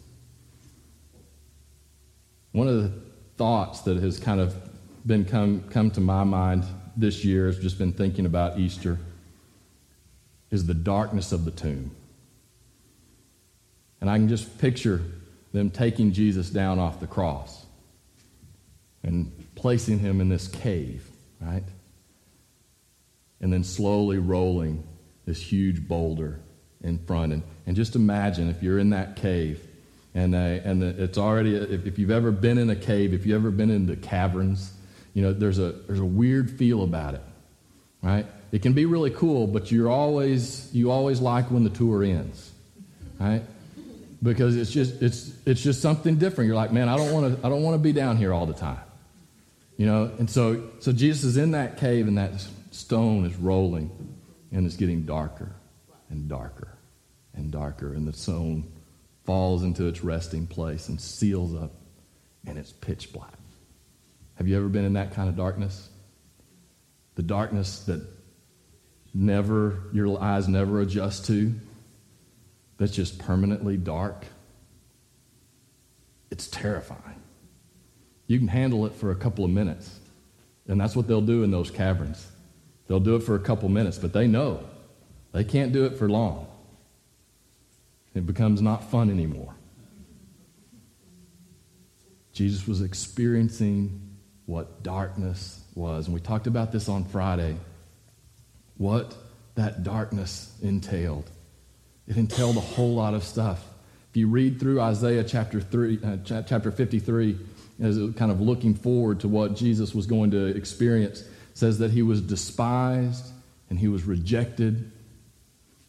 One 2.52 2.68
of 2.68 2.82
the 2.82 2.92
thoughts 3.36 3.80
that 3.80 3.96
has 3.96 4.20
kind 4.20 4.40
of 4.40 4.54
been 5.06 5.24
come, 5.24 5.64
come 5.70 5.90
to 5.92 6.00
my 6.00 6.24
mind 6.24 6.64
this 6.96 7.24
year 7.24 7.46
has 7.46 7.58
just 7.58 7.78
been 7.78 7.92
thinking 7.92 8.26
about 8.26 8.58
Easter 8.58 8.98
is 10.50 10.66
the 10.66 10.74
darkness 10.74 11.32
of 11.32 11.44
the 11.44 11.50
tomb. 11.50 11.90
And 14.00 14.08
I 14.08 14.16
can 14.16 14.28
just 14.28 14.58
picture 14.58 15.00
them 15.52 15.70
taking 15.70 16.12
Jesus 16.12 16.50
down 16.50 16.78
off 16.78 17.00
the 17.00 17.06
cross 17.06 17.64
and 19.02 19.32
placing 19.54 19.98
him 19.98 20.20
in 20.20 20.28
this 20.28 20.48
cave, 20.48 21.06
right? 21.40 21.64
And 23.40 23.52
then 23.52 23.64
slowly 23.64 24.18
rolling 24.18 24.84
this 25.26 25.40
huge 25.40 25.86
boulder 25.86 26.40
in 26.82 26.98
front. 26.98 27.32
And, 27.32 27.42
and 27.66 27.76
just 27.76 27.96
imagine 27.96 28.48
if 28.48 28.62
you're 28.62 28.78
in 28.78 28.90
that 28.90 29.16
cave 29.16 29.66
and, 30.14 30.34
uh, 30.34 30.38
and 30.38 30.82
it's 30.82 31.18
already, 31.18 31.56
if, 31.56 31.86
if 31.86 31.98
you've 31.98 32.10
ever 32.10 32.30
been 32.30 32.58
in 32.58 32.70
a 32.70 32.76
cave, 32.76 33.12
if 33.12 33.26
you've 33.26 33.36
ever 33.36 33.50
been 33.50 33.70
into 33.70 33.96
caverns, 33.96 34.72
you 35.14 35.22
know, 35.22 35.32
there's 35.32 35.58
a, 35.58 35.72
there's 35.86 36.00
a 36.00 36.04
weird 36.04 36.50
feel 36.50 36.82
about 36.82 37.14
it, 37.14 37.22
right? 38.02 38.26
It 38.52 38.62
can 38.62 38.72
be 38.72 38.84
really 38.84 39.10
cool, 39.10 39.46
but 39.46 39.72
you're 39.72 39.90
always, 39.90 40.68
you 40.74 40.90
always 40.90 41.20
like 41.20 41.50
when 41.50 41.64
the 41.64 41.70
tour 41.70 42.02
ends, 42.02 42.52
right? 43.18 43.42
Because 44.22 44.56
it's 44.56 44.70
just, 44.70 45.00
it's, 45.02 45.32
it's 45.46 45.62
just 45.62 45.80
something 45.80 46.16
different. 46.16 46.48
You're 46.48 46.56
like, 46.56 46.72
man, 46.72 46.88
I 46.88 46.96
don't 46.96 47.12
want 47.12 47.40
to, 47.40 47.46
I 47.46 47.48
don't 47.48 47.62
want 47.62 47.74
to 47.74 47.78
be 47.78 47.92
down 47.92 48.16
here 48.16 48.32
all 48.32 48.46
the 48.46 48.54
time. 48.54 48.80
You 49.76 49.86
know, 49.86 50.10
and 50.18 50.30
so, 50.30 50.70
so 50.80 50.92
Jesus 50.92 51.24
is 51.24 51.36
in 51.36 51.52
that 51.52 51.78
cave 51.78 52.06
and 52.06 52.18
that 52.18 52.32
stone 52.70 53.24
is 53.24 53.34
rolling 53.36 53.90
and 54.52 54.66
it's 54.66 54.76
getting 54.76 55.04
darker 55.04 55.52
and 56.10 56.28
darker 56.28 56.76
and 57.34 57.50
darker. 57.50 57.92
And 57.92 58.06
the 58.06 58.12
stone 58.12 58.70
falls 59.24 59.62
into 59.62 59.86
its 59.86 60.04
resting 60.04 60.46
place 60.46 60.88
and 60.88 61.00
seals 61.00 61.54
up 61.54 61.72
and 62.46 62.56
it's 62.56 62.72
pitch 62.72 63.12
black. 63.12 63.33
Have 64.36 64.48
you 64.48 64.56
ever 64.56 64.68
been 64.68 64.84
in 64.84 64.94
that 64.94 65.14
kind 65.14 65.28
of 65.28 65.36
darkness? 65.36 65.88
The 67.14 67.22
darkness 67.22 67.84
that 67.84 68.02
never, 69.12 69.84
your 69.92 70.20
eyes 70.20 70.48
never 70.48 70.80
adjust 70.80 71.26
to, 71.26 71.54
that's 72.76 72.92
just 72.92 73.18
permanently 73.18 73.76
dark. 73.76 74.26
It's 76.30 76.48
terrifying. 76.48 77.22
You 78.26 78.38
can 78.38 78.48
handle 78.48 78.86
it 78.86 78.94
for 78.94 79.10
a 79.10 79.14
couple 79.14 79.44
of 79.44 79.50
minutes. 79.50 80.00
And 80.66 80.80
that's 80.80 80.96
what 80.96 81.06
they'll 81.06 81.20
do 81.20 81.42
in 81.42 81.50
those 81.50 81.70
caverns. 81.70 82.26
They'll 82.88 83.00
do 83.00 83.16
it 83.16 83.22
for 83.22 83.34
a 83.34 83.38
couple 83.38 83.68
minutes, 83.68 83.98
but 83.98 84.12
they 84.12 84.26
know 84.26 84.64
they 85.32 85.44
can't 85.44 85.72
do 85.72 85.84
it 85.84 85.96
for 85.96 86.08
long. 86.08 86.46
It 88.14 88.26
becomes 88.26 88.62
not 88.62 88.90
fun 88.90 89.10
anymore. 89.10 89.54
Jesus 92.32 92.66
was 92.66 92.82
experiencing 92.82 94.13
what 94.46 94.82
darkness 94.82 95.60
was. 95.74 96.06
And 96.06 96.14
we 96.14 96.20
talked 96.20 96.46
about 96.46 96.72
this 96.72 96.88
on 96.88 97.04
Friday. 97.04 97.56
What 98.76 99.16
that 99.54 99.82
darkness 99.82 100.52
entailed. 100.62 101.30
It 102.06 102.16
entailed 102.16 102.56
a 102.56 102.60
whole 102.60 102.94
lot 102.94 103.14
of 103.14 103.24
stuff. 103.24 103.64
If 104.10 104.16
you 104.18 104.28
read 104.28 104.60
through 104.60 104.80
Isaiah 104.80 105.24
chapter, 105.24 105.60
three, 105.60 105.98
uh, 106.04 106.18
chapter 106.24 106.70
53, 106.70 107.38
as 107.82 107.98
kind 108.16 108.30
of 108.30 108.40
looking 108.40 108.74
forward 108.74 109.20
to 109.20 109.28
what 109.28 109.56
Jesus 109.56 109.94
was 109.94 110.06
going 110.06 110.30
to 110.32 110.46
experience, 110.46 111.24
says 111.54 111.78
that 111.78 111.90
he 111.90 112.02
was 112.02 112.20
despised 112.20 113.32
and 113.70 113.78
he 113.78 113.88
was 113.88 114.04
rejected. 114.04 114.90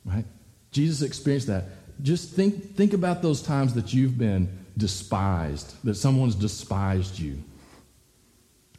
Right? 0.05 0.25
Jesus 0.71 1.01
experienced 1.01 1.47
that. 1.47 1.65
Just 2.01 2.33
think, 2.33 2.75
think 2.75 2.93
about 2.93 3.21
those 3.21 3.41
times 3.41 3.73
that 3.75 3.93
you've 3.93 4.17
been 4.17 4.65
despised, 4.77 5.75
that 5.83 5.95
someone's 5.95 6.35
despised 6.35 7.19
you. 7.19 7.43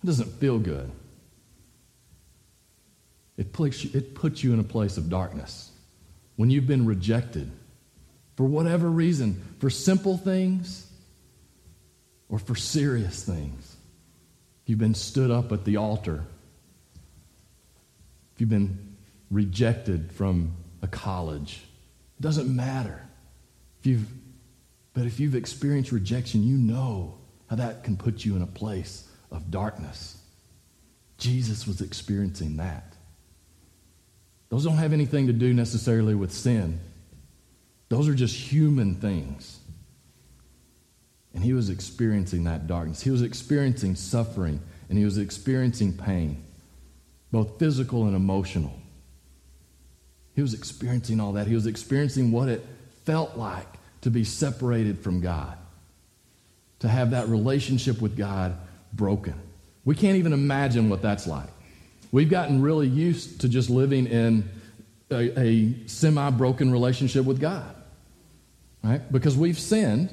It 0.06 0.10
doesn't 0.10 0.38
feel 0.38 0.60
good. 0.60 0.88
It 3.36 3.52
puts, 3.52 3.82
you, 3.82 3.90
it 3.92 4.14
puts 4.14 4.44
you 4.44 4.52
in 4.52 4.60
a 4.60 4.62
place 4.62 4.98
of 4.98 5.10
darkness. 5.10 5.72
When 6.36 6.48
you've 6.48 6.68
been 6.68 6.86
rejected, 6.86 7.50
for 8.36 8.44
whatever 8.44 8.88
reason, 8.88 9.42
for 9.58 9.68
simple 9.68 10.16
things 10.16 10.88
or 12.28 12.38
for 12.38 12.54
serious 12.54 13.24
things, 13.24 13.74
you've 14.64 14.78
been 14.78 14.94
stood 14.94 15.32
up 15.32 15.50
at 15.50 15.64
the 15.64 15.76
altar, 15.78 16.22
if 18.32 18.40
you've 18.40 18.48
been 18.48 18.96
rejected 19.28 20.12
from 20.12 20.52
a 20.82 20.86
college, 20.86 21.64
it 22.20 22.22
doesn't 22.22 22.54
matter. 22.54 23.02
If 23.80 23.86
you've, 23.86 24.08
but 24.94 25.06
if 25.06 25.18
you've 25.18 25.34
experienced 25.34 25.90
rejection, 25.90 26.44
you 26.44 26.56
know 26.56 27.18
how 27.50 27.56
that 27.56 27.82
can 27.82 27.96
put 27.96 28.24
you 28.24 28.36
in 28.36 28.42
a 28.42 28.46
place 28.46 29.05
of 29.30 29.50
darkness. 29.50 30.20
Jesus 31.18 31.66
was 31.66 31.80
experiencing 31.80 32.56
that. 32.58 32.94
Those 34.48 34.64
don't 34.64 34.76
have 34.76 34.92
anything 34.92 35.26
to 35.26 35.32
do 35.32 35.52
necessarily 35.52 36.14
with 36.14 36.32
sin, 36.32 36.80
those 37.88 38.08
are 38.08 38.14
just 38.14 38.34
human 38.34 38.94
things. 38.96 39.60
And 41.34 41.44
he 41.44 41.52
was 41.52 41.68
experiencing 41.68 42.44
that 42.44 42.66
darkness. 42.66 43.02
He 43.02 43.10
was 43.10 43.20
experiencing 43.20 43.94
suffering 43.94 44.58
and 44.88 44.96
he 44.96 45.04
was 45.04 45.18
experiencing 45.18 45.92
pain, 45.92 46.42
both 47.30 47.58
physical 47.58 48.06
and 48.06 48.16
emotional. 48.16 48.74
He 50.34 50.40
was 50.40 50.54
experiencing 50.54 51.20
all 51.20 51.32
that. 51.32 51.46
He 51.46 51.54
was 51.54 51.66
experiencing 51.66 52.32
what 52.32 52.48
it 52.48 52.64
felt 53.04 53.36
like 53.36 53.66
to 54.00 54.10
be 54.10 54.24
separated 54.24 55.00
from 55.00 55.20
God, 55.20 55.58
to 56.78 56.88
have 56.88 57.10
that 57.10 57.28
relationship 57.28 58.00
with 58.00 58.16
God 58.16 58.56
broken. 58.96 59.40
We 59.84 59.94
can't 59.94 60.16
even 60.16 60.32
imagine 60.32 60.88
what 60.88 61.02
that's 61.02 61.26
like. 61.26 61.48
We've 62.12 62.30
gotten 62.30 62.62
really 62.62 62.88
used 62.88 63.40
to 63.42 63.48
just 63.48 63.70
living 63.70 64.06
in 64.06 64.48
a, 65.10 65.38
a 65.38 65.74
semi 65.86 66.30
broken 66.30 66.72
relationship 66.72 67.24
with 67.24 67.40
God, 67.40 67.74
right? 68.82 69.10
Because 69.12 69.36
we've 69.36 69.58
sinned, 69.58 70.10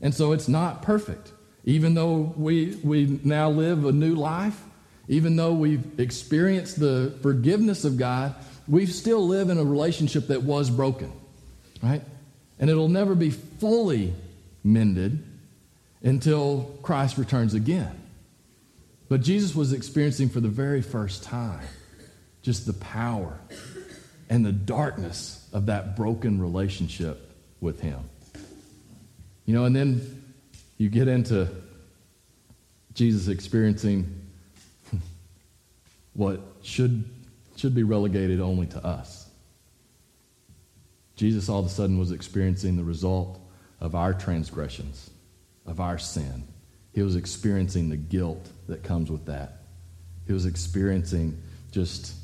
and 0.00 0.14
so 0.14 0.32
it's 0.32 0.48
not 0.48 0.82
perfect. 0.82 1.32
Even 1.64 1.94
though 1.94 2.34
we, 2.36 2.78
we 2.82 3.20
now 3.24 3.48
live 3.48 3.86
a 3.86 3.92
new 3.92 4.14
life, 4.14 4.62
even 5.08 5.36
though 5.36 5.52
we've 5.52 5.98
experienced 5.98 6.78
the 6.78 7.14
forgiveness 7.22 7.84
of 7.84 7.96
God, 7.96 8.34
we 8.68 8.86
still 8.86 9.26
live 9.26 9.50
in 9.50 9.58
a 9.58 9.64
relationship 9.64 10.28
that 10.28 10.42
was 10.42 10.70
broken, 10.70 11.12
right? 11.82 12.02
And 12.58 12.70
it'll 12.70 12.88
never 12.88 13.14
be 13.14 13.30
fully 13.30 14.14
mended 14.62 15.22
until 16.02 16.78
Christ 16.82 17.18
returns 17.18 17.54
again. 17.54 18.00
But 19.14 19.20
Jesus 19.20 19.54
was 19.54 19.72
experiencing 19.72 20.28
for 20.28 20.40
the 20.40 20.48
very 20.48 20.82
first 20.82 21.22
time 21.22 21.64
just 22.42 22.66
the 22.66 22.72
power 22.72 23.38
and 24.28 24.44
the 24.44 24.50
darkness 24.50 25.48
of 25.52 25.66
that 25.66 25.94
broken 25.94 26.40
relationship 26.40 27.30
with 27.60 27.78
Him. 27.78 28.00
You 29.46 29.54
know, 29.54 29.66
and 29.66 29.76
then 29.76 30.34
you 30.78 30.88
get 30.88 31.06
into 31.06 31.46
Jesus 32.94 33.28
experiencing 33.28 34.20
what 36.14 36.40
should, 36.62 37.04
should 37.54 37.72
be 37.76 37.84
relegated 37.84 38.40
only 38.40 38.66
to 38.66 38.84
us. 38.84 39.30
Jesus 41.14 41.48
all 41.48 41.60
of 41.60 41.66
a 41.66 41.68
sudden 41.68 42.00
was 42.00 42.10
experiencing 42.10 42.76
the 42.76 42.82
result 42.82 43.38
of 43.80 43.94
our 43.94 44.12
transgressions, 44.12 45.08
of 45.66 45.78
our 45.78 45.98
sin. 45.98 46.42
He 46.94 47.02
was 47.02 47.16
experiencing 47.16 47.88
the 47.88 47.96
guilt 47.96 48.48
that 48.68 48.82
comes 48.82 49.10
with 49.10 49.26
that. 49.26 49.58
He 50.26 50.32
was 50.32 50.46
experiencing 50.46 51.40
just 51.72 52.14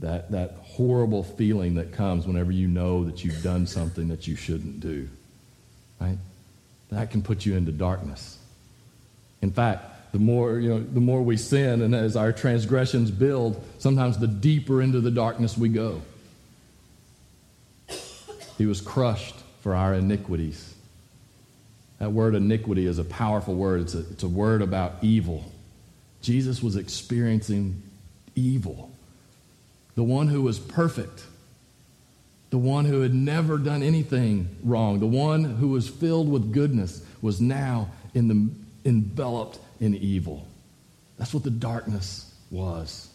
that, 0.00 0.30
that 0.30 0.56
horrible 0.62 1.24
feeling 1.24 1.74
that 1.74 1.92
comes 1.92 2.26
whenever 2.26 2.52
you 2.52 2.68
know 2.68 3.04
that 3.04 3.24
you've 3.24 3.42
done 3.42 3.66
something 3.66 4.08
that 4.08 4.26
you 4.26 4.36
shouldn't 4.36 4.80
do. 4.80 5.08
Right? 6.00 6.18
That 6.90 7.10
can 7.10 7.22
put 7.22 7.44
you 7.44 7.56
into 7.56 7.72
darkness. 7.72 8.38
In 9.42 9.50
fact, 9.50 10.12
the 10.12 10.18
more, 10.18 10.58
you 10.58 10.68
know, 10.70 10.80
the 10.80 11.00
more 11.00 11.22
we 11.22 11.36
sin 11.36 11.82
and 11.82 11.94
as 11.94 12.16
our 12.16 12.32
transgressions 12.32 13.10
build, 13.10 13.62
sometimes 13.78 14.18
the 14.18 14.26
deeper 14.26 14.80
into 14.80 15.00
the 15.00 15.10
darkness 15.10 15.56
we 15.56 15.68
go. 15.68 16.02
He 18.56 18.66
was 18.66 18.80
crushed 18.80 19.36
for 19.60 19.74
our 19.74 19.94
iniquities. 19.94 20.74
That 21.98 22.12
word 22.12 22.34
iniquity 22.34 22.86
is 22.86 22.98
a 22.98 23.04
powerful 23.04 23.54
word. 23.54 23.80
It's 23.82 23.94
a, 23.94 24.00
it's 24.00 24.22
a 24.22 24.28
word 24.28 24.62
about 24.62 24.94
evil. 25.02 25.50
Jesus 26.22 26.62
was 26.62 26.76
experiencing 26.76 27.82
evil. 28.34 28.90
The 29.94 30.04
one 30.04 30.28
who 30.28 30.42
was 30.42 30.58
perfect, 30.58 31.24
the 32.50 32.58
one 32.58 32.84
who 32.84 33.00
had 33.00 33.14
never 33.14 33.58
done 33.58 33.82
anything 33.82 34.48
wrong, 34.62 35.00
the 35.00 35.06
one 35.06 35.42
who 35.42 35.68
was 35.68 35.88
filled 35.88 36.30
with 36.30 36.52
goodness, 36.52 37.04
was 37.20 37.40
now 37.40 37.90
in 38.14 38.28
the, 38.28 38.48
enveloped 38.88 39.58
in 39.80 39.94
evil. 39.96 40.46
That's 41.18 41.34
what 41.34 41.42
the 41.42 41.50
darkness 41.50 42.32
was. 42.50 43.08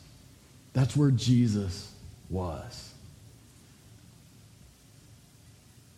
That's 0.74 0.96
where 0.96 1.12
Jesus 1.12 1.90
was. 2.30 2.94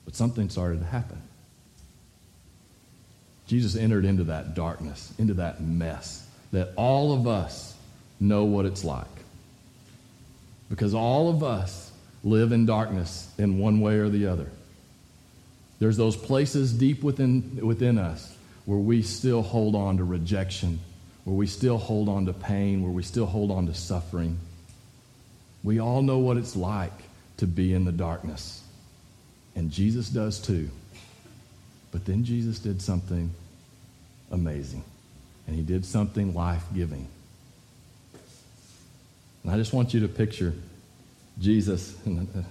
But 0.06 0.16
something 0.16 0.50
started 0.50 0.82
to 0.82 0.86
happen. 0.86 1.20
Jesus 3.48 3.76
entered 3.76 4.06
into 4.06 4.26
that 4.26 4.56
darkness, 4.56 5.14
into 5.18 5.36
that 5.36 5.62
mess 5.62 6.26
that 6.52 6.72
all 6.76 7.14
of 7.14 7.28
us 7.28 7.76
know 8.20 8.46
what 8.46 8.66
it's 8.66 8.84
like. 8.84 9.06
Because 10.70 10.94
all 10.94 11.30
of 11.30 11.44
us 11.44 11.92
live 12.24 12.52
in 12.52 12.66
darkness 12.66 13.32
in 13.38 13.60
one 13.60 13.82
way 13.82 13.96
or 13.98 14.10
the 14.10 14.28
other. 14.28 14.50
There's 15.80 15.98
those 15.98 16.16
places 16.16 16.74
deep 16.74 17.04
within, 17.04 17.60
within 17.62 17.98
us 17.98 18.36
where 18.66 18.80
we 18.80 19.04
still 19.04 19.42
hold 19.42 19.76
on 19.76 19.98
to 19.98 20.04
rejection, 20.04 20.80
where 21.24 21.36
we 21.36 21.46
still 21.46 21.78
hold 21.78 22.10
on 22.10 22.26
to 22.26 22.34
pain, 22.34 22.82
where 22.82 22.92
we 22.92 23.04
still 23.04 23.26
hold 23.26 23.52
on 23.52 23.68
to 23.68 23.74
suffering. 23.74 24.40
We 25.64 25.80
all 25.80 26.02
know 26.02 26.20
what 26.20 26.38
it's 26.38 26.56
like 26.56 26.94
to 27.38 27.48
be 27.48 27.74
in 27.74 27.86
the 27.86 27.92
darkness. 27.92 28.64
And 29.56 29.72
Jesus 29.72 30.10
does 30.10 30.40
too. 30.40 30.70
But 31.96 32.04
then 32.04 32.26
Jesus 32.26 32.60
did 32.60 32.82
something 32.82 33.34
amazing. 34.30 34.84
And 35.48 35.56
he 35.56 35.62
did 35.62 35.86
something 35.86 36.34
life 36.34 36.66
giving. 36.76 37.08
And 39.42 39.54
I 39.54 39.56
just 39.56 39.72
want 39.72 39.94
you 39.94 40.02
to 40.02 40.10
picture 40.10 40.54
Jesus. 41.40 41.96
And 42.06 42.28
uh, 42.36 42.42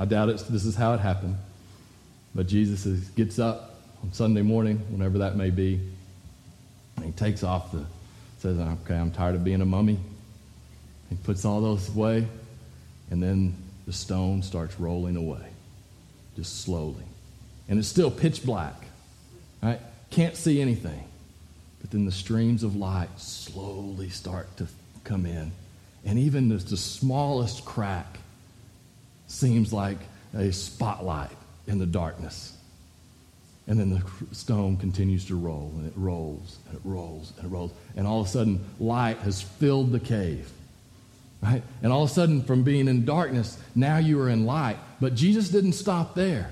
I 0.00 0.04
doubt 0.04 0.28
it, 0.28 0.44
this 0.48 0.64
is 0.64 0.76
how 0.76 0.94
it 0.94 1.00
happened. 1.00 1.34
But 2.36 2.46
Jesus 2.46 2.86
is, 2.86 3.08
gets 3.08 3.40
up 3.40 3.80
on 4.04 4.12
Sunday 4.12 4.42
morning, 4.42 4.78
whenever 4.90 5.18
that 5.18 5.34
may 5.34 5.50
be, 5.50 5.80
and 6.94 7.04
he 7.04 7.10
takes 7.10 7.42
off 7.42 7.72
the, 7.72 7.84
says, 8.38 8.60
okay, 8.60 8.94
I'm 8.94 9.10
tired 9.10 9.34
of 9.34 9.42
being 9.42 9.60
a 9.60 9.66
mummy. 9.66 9.98
He 11.10 11.16
puts 11.16 11.44
all 11.44 11.60
those 11.60 11.88
away, 11.88 12.28
and 13.10 13.20
then 13.20 13.56
the 13.86 13.92
stone 13.92 14.44
starts 14.44 14.78
rolling 14.78 15.16
away, 15.16 15.48
just 16.36 16.62
slowly. 16.62 17.02
And 17.68 17.78
it's 17.78 17.88
still 17.88 18.10
pitch 18.10 18.44
black, 18.44 18.74
right? 19.62 19.80
Can't 20.10 20.36
see 20.36 20.60
anything. 20.60 21.04
But 21.80 21.90
then 21.90 22.04
the 22.04 22.12
streams 22.12 22.62
of 22.62 22.76
light 22.76 23.08
slowly 23.18 24.10
start 24.10 24.56
to 24.58 24.66
come 25.04 25.26
in. 25.26 25.52
And 26.04 26.18
even 26.18 26.48
the, 26.48 26.56
the 26.56 26.76
smallest 26.76 27.64
crack 27.64 28.18
seems 29.26 29.72
like 29.72 29.98
a 30.34 30.52
spotlight 30.52 31.30
in 31.66 31.78
the 31.78 31.86
darkness. 31.86 32.56
And 33.66 33.80
then 33.80 33.90
the 33.90 34.02
stone 34.34 34.76
continues 34.76 35.24
to 35.26 35.36
roll, 35.36 35.72
and 35.76 35.86
it 35.86 35.94
rolls, 35.96 36.58
and 36.68 36.76
it 36.76 36.82
rolls, 36.84 37.32
and 37.38 37.46
it 37.46 37.48
rolls. 37.48 37.72
And 37.96 38.06
all 38.06 38.20
of 38.20 38.26
a 38.26 38.30
sudden, 38.30 38.62
light 38.78 39.18
has 39.18 39.40
filled 39.40 39.90
the 39.90 40.00
cave. 40.00 40.50
Right? 41.42 41.62
And 41.82 41.92
all 41.92 42.04
of 42.04 42.10
a 42.10 42.12
sudden, 42.12 42.42
from 42.42 42.62
being 42.62 42.88
in 42.88 43.04
darkness, 43.04 43.58
now 43.74 43.98
you 43.98 44.20
are 44.20 44.28
in 44.28 44.44
light. 44.44 44.76
But 45.00 45.14
Jesus 45.14 45.48
didn't 45.48 45.72
stop 45.72 46.14
there. 46.14 46.50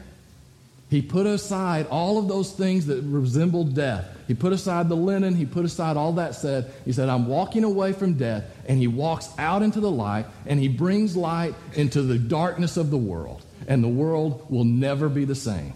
He 0.93 1.01
put 1.01 1.25
aside 1.25 1.87
all 1.87 2.19
of 2.19 2.29
those 2.29 2.53
things 2.53 2.85
that 2.89 3.01
resembled 3.01 3.75
death. 3.75 4.15
He 4.29 4.35
put 4.35 4.53
aside 4.53 4.91
the 4.91 4.95
linen. 4.95 5.35
He 5.35 5.47
put 5.47 5.65
aside 5.65 5.97
all 5.97 6.13
that 6.13 6.35
said. 6.35 6.71
He 6.85 6.93
said, 6.93 7.09
I'm 7.09 7.29
walking 7.29 7.65
away 7.65 7.95
from 7.95 8.13
death. 8.13 8.45
And 8.69 8.79
he 8.79 8.89
walks 8.89 9.31
out 9.39 9.63
into 9.63 9.81
the 9.81 9.91
light 9.91 10.27
and 10.45 10.61
he 10.61 10.69
brings 10.69 11.17
light 11.17 11.55
into 11.73 12.03
the 12.03 12.19
darkness 12.19 12.77
of 12.77 12.91
the 12.91 12.99
world. 12.99 13.43
And 13.67 13.83
the 13.83 13.89
world 13.89 14.45
will 14.51 14.65
never 14.65 15.09
be 15.09 15.25
the 15.25 15.35
same. 15.35 15.73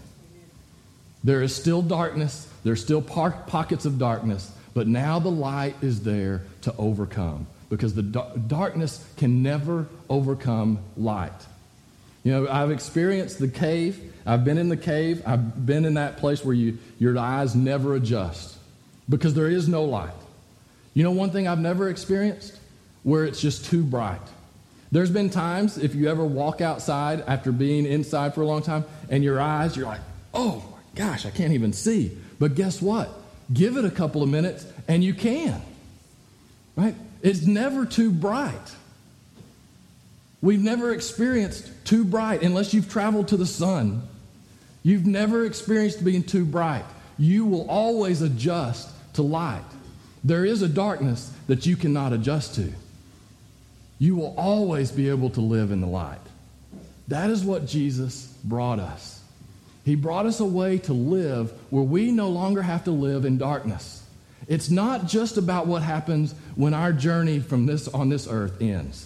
There 1.23 1.41
is 1.41 1.55
still 1.55 1.81
darkness, 1.81 2.47
there's 2.63 2.83
still 2.83 3.01
pockets 3.01 3.85
of 3.85 3.97
darkness, 3.97 4.51
but 4.75 4.85
now 4.85 5.17
the 5.17 5.31
light 5.31 5.77
is 5.81 6.03
there 6.03 6.43
to 6.61 6.75
overcome 6.77 7.47
because 7.71 7.95
the 7.95 8.03
darkness 8.03 9.03
can 9.17 9.41
never 9.41 9.87
overcome 10.09 10.77
light. 10.95 11.33
You 12.23 12.33
know, 12.33 12.47
I've 12.49 12.71
experienced 12.71 13.39
the 13.39 13.47
cave. 13.47 14.13
I've 14.27 14.43
been 14.43 14.57
in 14.57 14.67
the 14.67 14.77
cave. 14.77 15.23
I've 15.25 15.65
been 15.65 15.85
in 15.85 15.93
that 15.93 16.17
place 16.17 16.43
where 16.43 16.53
you, 16.53 16.77
your 16.99 17.17
eyes 17.17 17.55
never 17.55 17.95
adjust 17.95 18.57
because 19.07 19.33
there 19.33 19.49
is 19.49 19.69
no 19.69 19.85
light. 19.85 20.13
You 20.93 21.03
know, 21.03 21.11
one 21.11 21.31
thing 21.31 21.47
I've 21.47 21.59
never 21.59 21.89
experienced? 21.89 22.59
Where 23.03 23.23
it's 23.23 23.39
just 23.39 23.65
too 23.65 23.83
bright. 23.83 24.19
There's 24.91 25.11
been 25.11 25.29
times, 25.29 25.77
if 25.77 25.95
you 25.95 26.09
ever 26.09 26.25
walk 26.25 26.59
outside 26.59 27.23
after 27.27 27.51
being 27.51 27.85
inside 27.85 28.35
for 28.35 28.41
a 28.41 28.45
long 28.45 28.61
time, 28.61 28.83
and 29.09 29.23
your 29.23 29.39
eyes, 29.39 29.77
you're 29.77 29.85
like, 29.85 30.01
oh 30.33 30.63
my 30.71 30.77
gosh, 30.95 31.25
I 31.25 31.29
can't 31.29 31.53
even 31.53 31.71
see. 31.71 32.17
But 32.39 32.55
guess 32.55 32.81
what? 32.81 33.09
Give 33.53 33.77
it 33.77 33.85
a 33.85 33.91
couple 33.91 34.23
of 34.23 34.29
minutes, 34.29 34.65
and 34.87 35.03
you 35.03 35.13
can. 35.13 35.61
Right? 36.75 36.95
It's 37.21 37.45
never 37.45 37.85
too 37.85 38.11
bright. 38.11 38.75
We've 40.41 40.61
never 40.61 40.91
experienced 40.91 41.71
too 41.85 42.03
bright 42.03 42.41
unless 42.41 42.73
you've 42.73 42.89
traveled 42.89 43.29
to 43.29 43.37
the 43.37 43.45
sun. 43.45 44.07
You've 44.87 45.05
never 45.05 45.43
experienced 45.43 46.01
being 46.01 46.23
too 46.23 46.45
bright. 46.45 46.85
You 47.19 47.45
will 47.45 47.69
always 47.69 48.21
adjust 48.21 48.89
to 49.15 49.21
light. 49.21 49.65
There 50.23 50.45
is 50.45 50.61
a 50.61 50.69
darkness 50.69 51.29
that 51.47 51.65
you 51.65 51.75
cannot 51.75 52.13
adjust 52.13 52.55
to. 52.55 52.71
You 53.99 54.15
will 54.15 54.33
always 54.37 54.89
be 54.89 55.09
able 55.09 55.29
to 55.31 55.41
live 55.41 55.71
in 55.71 55.81
the 55.81 55.87
light. 55.87 56.21
That 57.09 57.29
is 57.29 57.43
what 57.43 57.67
Jesus 57.67 58.33
brought 58.45 58.79
us. 58.79 59.21
He 59.83 59.95
brought 59.95 60.25
us 60.25 60.39
a 60.39 60.45
way 60.45 60.77
to 60.77 60.93
live 60.93 61.51
where 61.69 61.83
we 61.83 62.09
no 62.11 62.29
longer 62.29 62.61
have 62.61 62.85
to 62.85 62.91
live 62.91 63.25
in 63.25 63.37
darkness. 63.37 64.01
It's 64.47 64.69
not 64.69 65.05
just 65.05 65.35
about 65.35 65.67
what 65.67 65.81
happens 65.81 66.33
when 66.55 66.73
our 66.73 66.93
journey 66.93 67.39
from 67.39 67.65
this 67.65 67.89
on 67.89 68.07
this 68.07 68.25
earth 68.25 68.61
ends. 68.61 69.05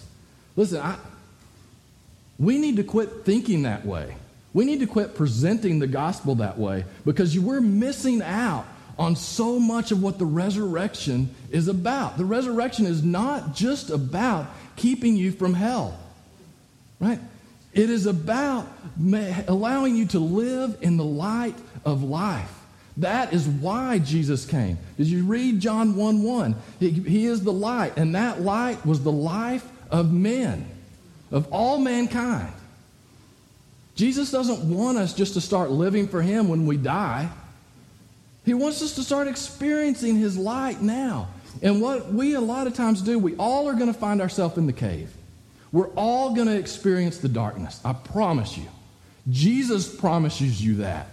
Listen, 0.54 0.80
I, 0.80 0.96
we 2.38 2.58
need 2.58 2.76
to 2.76 2.84
quit 2.84 3.24
thinking 3.24 3.62
that 3.62 3.84
way. 3.84 4.14
We 4.54 4.64
need 4.64 4.80
to 4.80 4.86
quit 4.86 5.14
presenting 5.14 5.78
the 5.78 5.86
gospel 5.86 6.36
that 6.36 6.58
way 6.58 6.84
because 7.04 7.38
we're 7.38 7.60
missing 7.60 8.22
out 8.22 8.66
on 8.98 9.16
so 9.16 9.58
much 9.58 9.90
of 9.90 10.02
what 10.02 10.18
the 10.18 10.26
resurrection 10.26 11.34
is 11.50 11.68
about. 11.68 12.18
The 12.18 12.24
resurrection 12.24 12.86
is 12.86 13.02
not 13.02 13.54
just 13.54 13.90
about 13.90 14.46
keeping 14.76 15.16
you 15.16 15.32
from 15.32 15.54
hell, 15.54 15.98
right? 17.00 17.18
It 17.72 17.88
is 17.88 18.06
about 18.06 18.68
allowing 19.48 19.96
you 19.96 20.06
to 20.06 20.18
live 20.18 20.76
in 20.82 20.98
the 20.98 21.04
light 21.04 21.56
of 21.84 22.02
life. 22.02 22.52
That 22.98 23.32
is 23.32 23.48
why 23.48 23.98
Jesus 23.98 24.44
came. 24.44 24.76
Did 24.98 25.06
you 25.06 25.24
read 25.24 25.60
John 25.60 25.96
1 25.96 26.22
1? 26.22 26.54
He, 26.78 26.90
he 26.90 27.26
is 27.26 27.42
the 27.42 27.52
light, 27.52 27.96
and 27.96 28.14
that 28.14 28.42
light 28.42 28.84
was 28.84 29.02
the 29.02 29.12
life 29.12 29.66
of 29.90 30.12
men 30.12 30.66
of 31.30 31.50
all 31.50 31.78
mankind. 31.78 32.52
Jesus 33.94 34.30
doesn't 34.30 34.62
want 34.74 34.98
us 34.98 35.12
just 35.12 35.34
to 35.34 35.40
start 35.40 35.70
living 35.70 36.08
for 36.08 36.22
Him 36.22 36.48
when 36.48 36.66
we 36.66 36.76
die. 36.76 37.28
He 38.44 38.54
wants 38.54 38.82
us 38.82 38.94
to 38.96 39.02
start 39.02 39.28
experiencing 39.28 40.16
His 40.16 40.36
light 40.36 40.80
now. 40.80 41.28
And 41.62 41.80
what 41.80 42.12
we 42.12 42.34
a 42.34 42.40
lot 42.40 42.66
of 42.66 42.74
times 42.74 43.02
do, 43.02 43.18
we 43.18 43.36
all 43.36 43.68
are 43.68 43.74
going 43.74 43.92
to 43.92 43.98
find 43.98 44.20
ourselves 44.20 44.56
in 44.56 44.66
the 44.66 44.72
cave. 44.72 45.12
We're 45.70 45.90
all 45.90 46.34
going 46.34 46.48
to 46.48 46.56
experience 46.56 47.18
the 47.18 47.28
darkness. 47.28 47.80
I 47.84 47.92
promise 47.92 48.56
you. 48.56 48.66
Jesus 49.30 49.94
promises 49.94 50.62
you 50.62 50.76
that. 50.76 51.06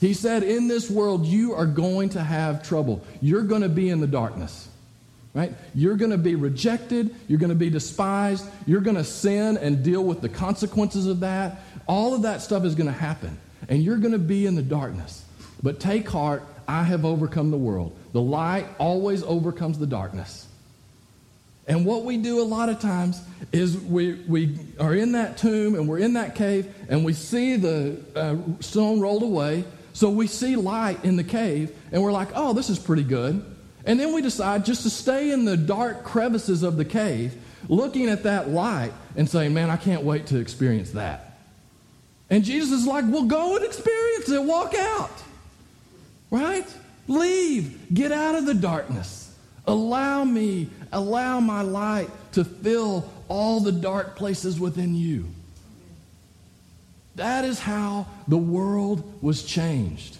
He 0.00 0.14
said, 0.14 0.42
In 0.42 0.68
this 0.68 0.90
world, 0.90 1.26
you 1.26 1.54
are 1.54 1.66
going 1.66 2.10
to 2.10 2.22
have 2.22 2.62
trouble. 2.62 3.04
You're 3.20 3.42
going 3.42 3.62
to 3.62 3.68
be 3.68 3.88
in 3.88 4.00
the 4.00 4.06
darkness 4.06 4.68
right? 5.34 5.52
You're 5.74 5.96
going 5.96 6.10
to 6.10 6.18
be 6.18 6.34
rejected. 6.34 7.14
You're 7.28 7.38
going 7.38 7.50
to 7.50 7.56
be 7.56 7.70
despised. 7.70 8.46
You're 8.66 8.80
going 8.80 8.96
to 8.96 9.04
sin 9.04 9.56
and 9.58 9.82
deal 9.82 10.02
with 10.02 10.20
the 10.20 10.28
consequences 10.28 11.06
of 11.06 11.20
that. 11.20 11.60
All 11.90 12.14
of 12.14 12.22
that 12.22 12.40
stuff 12.40 12.64
is 12.64 12.76
going 12.76 12.86
to 12.86 12.92
happen. 12.92 13.36
And 13.68 13.82
you're 13.82 13.96
going 13.96 14.12
to 14.12 14.18
be 14.18 14.46
in 14.46 14.54
the 14.54 14.62
darkness. 14.62 15.24
But 15.60 15.80
take 15.80 16.08
heart, 16.08 16.44
I 16.68 16.84
have 16.84 17.04
overcome 17.04 17.50
the 17.50 17.56
world. 17.56 17.98
The 18.12 18.20
light 18.20 18.68
always 18.78 19.24
overcomes 19.24 19.76
the 19.76 19.88
darkness. 19.88 20.46
And 21.66 21.84
what 21.84 22.04
we 22.04 22.16
do 22.16 22.40
a 22.40 22.44
lot 22.44 22.68
of 22.68 22.78
times 22.78 23.20
is 23.50 23.76
we, 23.76 24.14
we 24.28 24.56
are 24.78 24.94
in 24.94 25.12
that 25.12 25.36
tomb 25.36 25.74
and 25.74 25.88
we're 25.88 25.98
in 25.98 26.12
that 26.12 26.36
cave 26.36 26.72
and 26.88 27.04
we 27.04 27.12
see 27.12 27.56
the 27.56 27.98
uh, 28.14 28.36
stone 28.60 29.00
rolled 29.00 29.24
away. 29.24 29.64
So 29.92 30.10
we 30.10 30.28
see 30.28 30.54
light 30.54 31.04
in 31.04 31.16
the 31.16 31.24
cave 31.24 31.76
and 31.90 32.04
we're 32.04 32.12
like, 32.12 32.28
oh, 32.36 32.52
this 32.52 32.70
is 32.70 32.78
pretty 32.78 33.02
good. 33.02 33.44
And 33.84 33.98
then 33.98 34.14
we 34.14 34.22
decide 34.22 34.64
just 34.64 34.84
to 34.84 34.90
stay 34.90 35.32
in 35.32 35.44
the 35.44 35.56
dark 35.56 36.04
crevices 36.04 36.62
of 36.62 36.76
the 36.76 36.84
cave, 36.84 37.34
looking 37.68 38.08
at 38.08 38.22
that 38.22 38.48
light 38.48 38.92
and 39.16 39.28
saying, 39.28 39.54
Man, 39.54 39.70
I 39.70 39.76
can't 39.76 40.04
wait 40.04 40.26
to 40.26 40.38
experience 40.38 40.92
that. 40.92 41.29
And 42.30 42.44
Jesus 42.44 42.80
is 42.80 42.86
like, 42.86 43.04
Well, 43.08 43.24
go 43.24 43.56
and 43.56 43.64
experience 43.64 44.28
it. 44.30 44.42
Walk 44.42 44.74
out. 44.74 45.10
Right? 46.30 46.66
Leave. 47.08 47.92
Get 47.92 48.12
out 48.12 48.36
of 48.36 48.46
the 48.46 48.54
darkness. 48.54 49.34
Allow 49.66 50.24
me, 50.24 50.68
allow 50.92 51.40
my 51.40 51.62
light 51.62 52.08
to 52.32 52.44
fill 52.44 53.10
all 53.28 53.60
the 53.60 53.72
dark 53.72 54.16
places 54.16 54.58
within 54.58 54.94
you. 54.94 55.26
That 57.16 57.44
is 57.44 57.58
how 57.58 58.06
the 58.28 58.38
world 58.38 59.02
was 59.22 59.42
changed. 59.42 60.16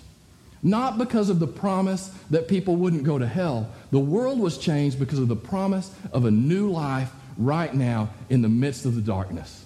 Not 0.62 0.98
because 0.98 1.30
of 1.30 1.38
the 1.38 1.46
promise 1.46 2.08
that 2.30 2.48
people 2.48 2.76
wouldn't 2.76 3.04
go 3.04 3.18
to 3.18 3.26
hell. 3.26 3.70
The 3.90 3.98
world 3.98 4.38
was 4.38 4.58
changed 4.58 4.98
because 4.98 5.18
of 5.18 5.28
the 5.28 5.36
promise 5.36 5.90
of 6.12 6.26
a 6.26 6.30
new 6.30 6.70
life 6.70 7.10
right 7.38 7.72
now 7.72 8.10
in 8.28 8.42
the 8.42 8.48
midst 8.48 8.84
of 8.84 8.94
the 8.94 9.00
darkness. 9.00 9.64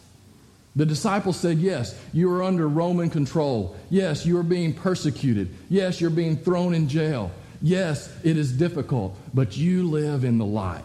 The 0.77 0.87
disciples 0.87 1.37
said, 1.37 1.59
Yes, 1.59 1.99
you 2.13 2.31
are 2.33 2.43
under 2.43 2.69
Roman 2.69 3.11
control. 3.11 3.77
Yes, 3.91 4.27
you 4.27 4.39
are 4.39 4.45
being 4.45 4.73
persecuted. 4.73 5.55
Yes, 5.69 6.01
you're 6.01 6.11
being 6.11 6.37
thrown 6.37 6.75
in 6.75 6.89
jail. 6.89 7.31
Yes, 7.63 8.13
it 8.25 8.37
is 8.37 8.53
difficult, 8.53 9.17
but 9.33 9.57
you 9.57 9.89
live 9.89 10.25
in 10.25 10.39
the 10.39 10.45
light. 10.45 10.83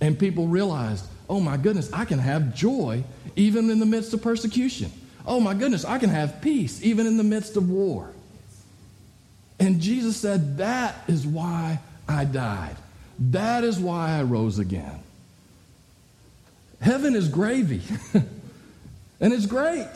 And 0.00 0.18
people 0.18 0.46
realized, 0.46 1.06
Oh 1.28 1.40
my 1.40 1.56
goodness, 1.56 1.90
I 1.92 2.04
can 2.04 2.18
have 2.18 2.54
joy 2.54 3.04
even 3.34 3.70
in 3.70 3.78
the 3.78 3.86
midst 3.86 4.12
of 4.12 4.22
persecution. 4.22 4.92
Oh 5.24 5.40
my 5.40 5.54
goodness, 5.54 5.84
I 5.84 5.98
can 5.98 6.10
have 6.10 6.42
peace 6.42 6.82
even 6.82 7.06
in 7.06 7.16
the 7.16 7.24
midst 7.24 7.56
of 7.56 7.70
war. 7.70 8.10
And 9.58 9.80
Jesus 9.80 10.16
said, 10.16 10.58
That 10.58 10.96
is 11.08 11.26
why 11.26 11.80
I 12.06 12.26
died. 12.26 12.76
That 13.18 13.64
is 13.64 13.78
why 13.78 14.18
I 14.18 14.22
rose 14.22 14.58
again. 14.58 15.00
Heaven 16.80 17.14
is 17.14 17.28
gravy. 17.28 17.80
And 19.22 19.32
it's 19.32 19.46
great. 19.46 19.88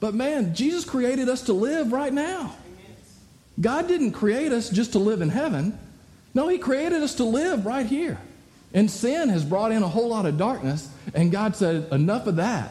But 0.00 0.14
man, 0.14 0.54
Jesus 0.54 0.84
created 0.84 1.28
us 1.28 1.42
to 1.42 1.52
live 1.52 1.92
right 1.92 2.12
now. 2.12 2.54
God 3.60 3.88
didn't 3.88 4.12
create 4.12 4.52
us 4.52 4.70
just 4.70 4.92
to 4.92 4.98
live 4.98 5.20
in 5.20 5.28
heaven. 5.28 5.78
No, 6.32 6.48
He 6.48 6.58
created 6.58 7.02
us 7.02 7.16
to 7.16 7.24
live 7.24 7.66
right 7.66 7.84
here. 7.84 8.18
And 8.72 8.90
sin 8.90 9.28
has 9.30 9.44
brought 9.44 9.72
in 9.72 9.82
a 9.82 9.88
whole 9.88 10.08
lot 10.08 10.26
of 10.26 10.38
darkness, 10.38 10.88
and 11.14 11.32
God 11.32 11.56
said, 11.56 11.90
Enough 11.92 12.26
of 12.26 12.36
that. 12.36 12.70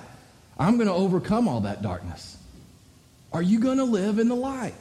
I'm 0.57 0.77
going 0.77 0.87
to 0.87 0.93
overcome 0.93 1.47
all 1.47 1.61
that 1.61 1.81
darkness. 1.81 2.37
Are 3.33 3.41
you 3.41 3.59
going 3.59 3.79
to 3.79 3.83
live 3.83 4.19
in 4.19 4.29
the 4.29 4.35
light? 4.35 4.75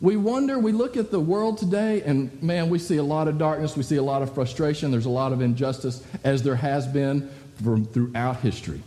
We 0.00 0.16
wonder, 0.16 0.58
we 0.58 0.72
look 0.72 0.98
at 0.98 1.10
the 1.10 1.20
world 1.20 1.56
today, 1.56 2.02
and 2.02 2.42
man, 2.42 2.68
we 2.68 2.78
see 2.78 2.98
a 2.98 3.02
lot 3.02 3.28
of 3.28 3.38
darkness, 3.38 3.74
we 3.74 3.84
see 3.84 3.96
a 3.96 4.02
lot 4.02 4.20
of 4.20 4.34
frustration, 4.34 4.90
there's 4.90 5.06
a 5.06 5.10
lot 5.10 5.32
of 5.32 5.40
injustice, 5.40 6.04
as 6.24 6.42
there 6.42 6.56
has 6.56 6.86
been 6.86 7.30
from 7.62 7.86
throughout 7.86 8.40
history. 8.40 8.82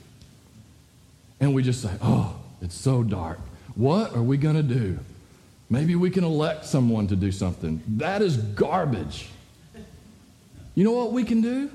And 1.39 1.53
we 1.53 1.63
just 1.63 1.81
say, 1.81 1.91
oh, 2.01 2.35
it's 2.61 2.75
so 2.75 3.03
dark. 3.03 3.39
What 3.75 4.15
are 4.15 4.23
we 4.23 4.37
going 4.37 4.55
to 4.55 4.63
do? 4.63 4.99
Maybe 5.69 5.95
we 5.95 6.09
can 6.09 6.23
elect 6.23 6.65
someone 6.65 7.07
to 7.07 7.15
do 7.15 7.31
something. 7.31 7.81
That 7.97 8.21
is 8.21 8.37
garbage. 8.37 9.29
You 10.75 10.83
know 10.83 10.93
what 10.93 11.11
we 11.11 11.23
can 11.23 11.41
do? 11.41 11.69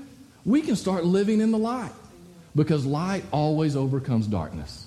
We 0.45 0.61
can 0.61 0.75
start 0.75 1.05
living 1.05 1.41
in 1.41 1.51
the 1.51 1.57
light 1.57 1.91
because 2.55 2.85
light 2.85 3.23
always 3.31 3.75
overcomes 3.75 4.27
darkness. 4.27 4.85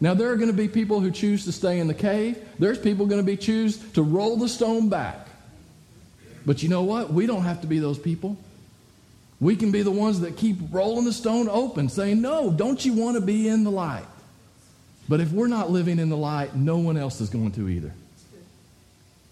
Now, 0.00 0.14
there 0.14 0.30
are 0.30 0.36
going 0.36 0.50
to 0.50 0.56
be 0.56 0.66
people 0.66 1.00
who 1.00 1.12
choose 1.12 1.44
to 1.44 1.52
stay 1.52 1.78
in 1.78 1.86
the 1.86 1.94
cave. 1.94 2.36
There's 2.58 2.78
people 2.78 3.06
going 3.06 3.20
to 3.20 3.26
be 3.26 3.36
choose 3.36 3.78
to 3.92 4.02
roll 4.02 4.36
the 4.36 4.48
stone 4.48 4.88
back. 4.88 5.28
But 6.44 6.62
you 6.62 6.68
know 6.68 6.82
what? 6.82 7.12
We 7.12 7.26
don't 7.26 7.44
have 7.44 7.60
to 7.60 7.68
be 7.68 7.78
those 7.78 7.98
people. 7.98 8.36
We 9.42 9.56
can 9.56 9.72
be 9.72 9.82
the 9.82 9.90
ones 9.90 10.20
that 10.20 10.36
keep 10.36 10.56
rolling 10.70 11.04
the 11.04 11.12
stone 11.12 11.48
open, 11.48 11.88
saying, 11.88 12.22
No, 12.22 12.48
don't 12.48 12.82
you 12.84 12.92
want 12.92 13.16
to 13.16 13.20
be 13.20 13.48
in 13.48 13.64
the 13.64 13.72
light? 13.72 14.04
But 15.08 15.20
if 15.20 15.32
we're 15.32 15.48
not 15.48 15.68
living 15.68 15.98
in 15.98 16.10
the 16.10 16.16
light, 16.16 16.54
no 16.54 16.76
one 16.76 16.96
else 16.96 17.20
is 17.20 17.28
going 17.28 17.50
to 17.52 17.68
either. 17.68 17.92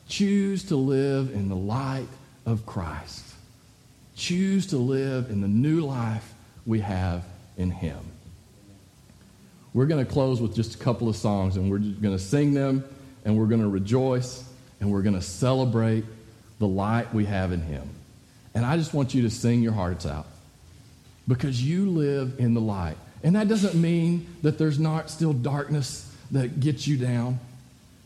Choose 0.08 0.64
to 0.64 0.74
live 0.74 1.30
in 1.32 1.48
the 1.48 1.54
light 1.54 2.08
of 2.44 2.66
Christ. 2.66 3.24
Choose 4.16 4.66
to 4.66 4.78
live 4.78 5.30
in 5.30 5.42
the 5.42 5.48
new 5.48 5.82
life 5.82 6.34
we 6.66 6.80
have 6.80 7.22
in 7.56 7.70
Him. 7.70 8.00
We're 9.72 9.86
going 9.86 10.04
to 10.04 10.10
close 10.10 10.40
with 10.40 10.56
just 10.56 10.74
a 10.74 10.78
couple 10.78 11.08
of 11.08 11.14
songs, 11.14 11.56
and 11.56 11.70
we're 11.70 11.78
going 11.78 12.16
to 12.16 12.18
sing 12.18 12.52
them, 12.52 12.82
and 13.24 13.38
we're 13.38 13.46
going 13.46 13.62
to 13.62 13.68
rejoice, 13.68 14.42
and 14.80 14.90
we're 14.90 15.02
going 15.02 15.14
to 15.14 15.22
celebrate 15.22 16.02
the 16.58 16.66
light 16.66 17.14
we 17.14 17.26
have 17.26 17.52
in 17.52 17.60
Him. 17.60 17.88
And 18.54 18.64
I 18.64 18.76
just 18.76 18.92
want 18.92 19.14
you 19.14 19.22
to 19.22 19.30
sing 19.30 19.62
your 19.62 19.72
hearts 19.72 20.06
out 20.06 20.26
because 21.28 21.62
you 21.62 21.90
live 21.90 22.38
in 22.38 22.54
the 22.54 22.60
light. 22.60 22.96
And 23.22 23.36
that 23.36 23.48
doesn't 23.48 23.74
mean 23.74 24.26
that 24.42 24.58
there's 24.58 24.78
not 24.78 25.10
still 25.10 25.32
darkness 25.32 26.10
that 26.30 26.60
gets 26.60 26.86
you 26.86 26.96
down. 26.96 27.38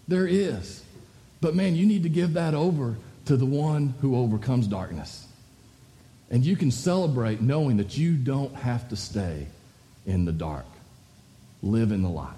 There 0.09 0.27
is. 0.27 0.83
But 1.41 1.55
man, 1.55 1.77
you 1.77 1.87
need 1.87 2.03
to 2.03 2.09
give 2.09 2.35
that 2.35 2.55
over 2.55 2.97
to 3.27 3.37
the 3.37 3.47
one 3.47 3.95
who 4.01 4.17
overcomes 4.17 4.67
darkness. 4.67 5.27
And 6.31 6.45
you 6.45 6.57
can 6.57 6.71
celebrate 6.71 7.41
knowing 7.41 7.77
that 7.79 7.97
you 7.97 8.15
don't 8.15 8.55
have 8.57 8.89
to 8.89 8.97
stay 8.97 9.47
in 10.07 10.25
the 10.25 10.33
dark. 10.33 10.67
Live 11.63 11.93
in 11.93 12.03
the 12.03 12.09
light. 12.09 12.35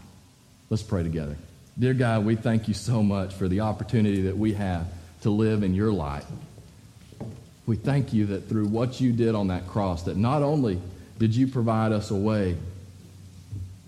Let's 0.71 0.83
pray 0.83 1.03
together. 1.03 1.37
Dear 1.79 1.95
God, 1.95 2.25
we 2.25 2.37
thank 2.37 2.69
you 2.69 2.75
so 2.75 3.03
much 3.03 3.35
for 3.35 3.49
the 3.49 3.61
opportunity 3.61 4.23
that 4.23 4.37
we 4.37 4.55
have 4.55 4.87
to 5.23 5.31
live 5.31 5.63
in 5.63 5.75
your 5.75 5.93
light. 5.93 6.25
We 7.67 7.77
thank 7.77 8.13
you 8.13 8.27
that 8.27 8.49
through 8.49 8.67
what 8.67 9.01
you 9.01 9.13
did 9.13 9.35
on 9.35 9.49
that 9.49 9.67
cross, 9.67 10.05
that 10.05 10.17
not 10.17 10.43
only 10.43 10.81
did 11.19 11.35
you 11.35 11.49
provide 11.49 11.93
us 11.93 12.11
a 12.11 12.17
way 12.17 12.57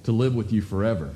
to 0.04 0.12
live 0.12 0.34
with 0.34 0.52
you 0.52 0.62
forever. 0.62 1.10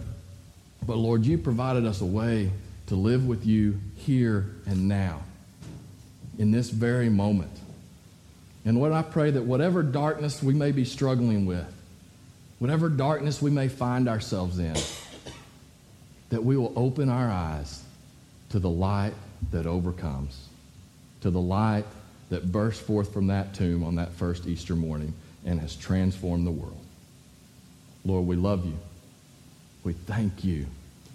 But 0.87 0.96
Lord, 0.98 1.25
you 1.25 1.38
provided 1.38 1.87
us 1.87 2.01
a 2.01 2.07
way 2.07 2.51
to 2.87 2.94
live 2.94 3.27
with 3.27 3.46
you 3.46 3.81
here 3.96 4.55
and 4.66 4.87
now, 4.88 5.22
in 6.38 6.51
this 6.51 6.70
very 6.70 7.09
moment. 7.09 7.59
And 8.64 8.79
Lord, 8.79 8.92
I 8.92 9.03
pray 9.03 9.31
that 9.31 9.42
whatever 9.42 9.83
darkness 9.83 10.42
we 10.42 10.55
may 10.55 10.72
be 10.72 10.85
struggling 10.85 11.46
with, 11.46 11.66
whatever 12.59 12.88
darkness 12.88 13.40
we 13.40 13.51
may 13.51 13.68
find 13.68 14.09
ourselves 14.09 14.59
in, 14.59 14.77
that 16.29 16.44
we 16.44 16.57
will 16.57 16.72
open 16.77 17.09
our 17.09 17.31
eyes 17.31 17.83
to 18.51 18.59
the 18.59 18.70
light 18.70 19.14
that 19.51 19.66
overcomes, 19.66 20.48
to 21.22 21.31
the 21.31 21.40
light 21.40 21.87
that 22.33 22.51
burst 22.51 22.81
forth 22.81 23.12
from 23.12 23.27
that 23.27 23.53
tomb 23.53 23.85
on 23.85 23.97
that 23.97 24.11
first 24.12 24.47
Easter 24.47 24.75
morning 24.75 25.12
and 25.45 25.61
has 25.61 25.77
transformed 25.77 26.47
the 26.47 26.51
world. 26.51 26.81
Lord, 28.07 28.27
we 28.27 28.37
love 28.37 28.64
you. 28.64 28.73
We 29.85 29.92
thank 29.92 30.42
you 30.42 30.64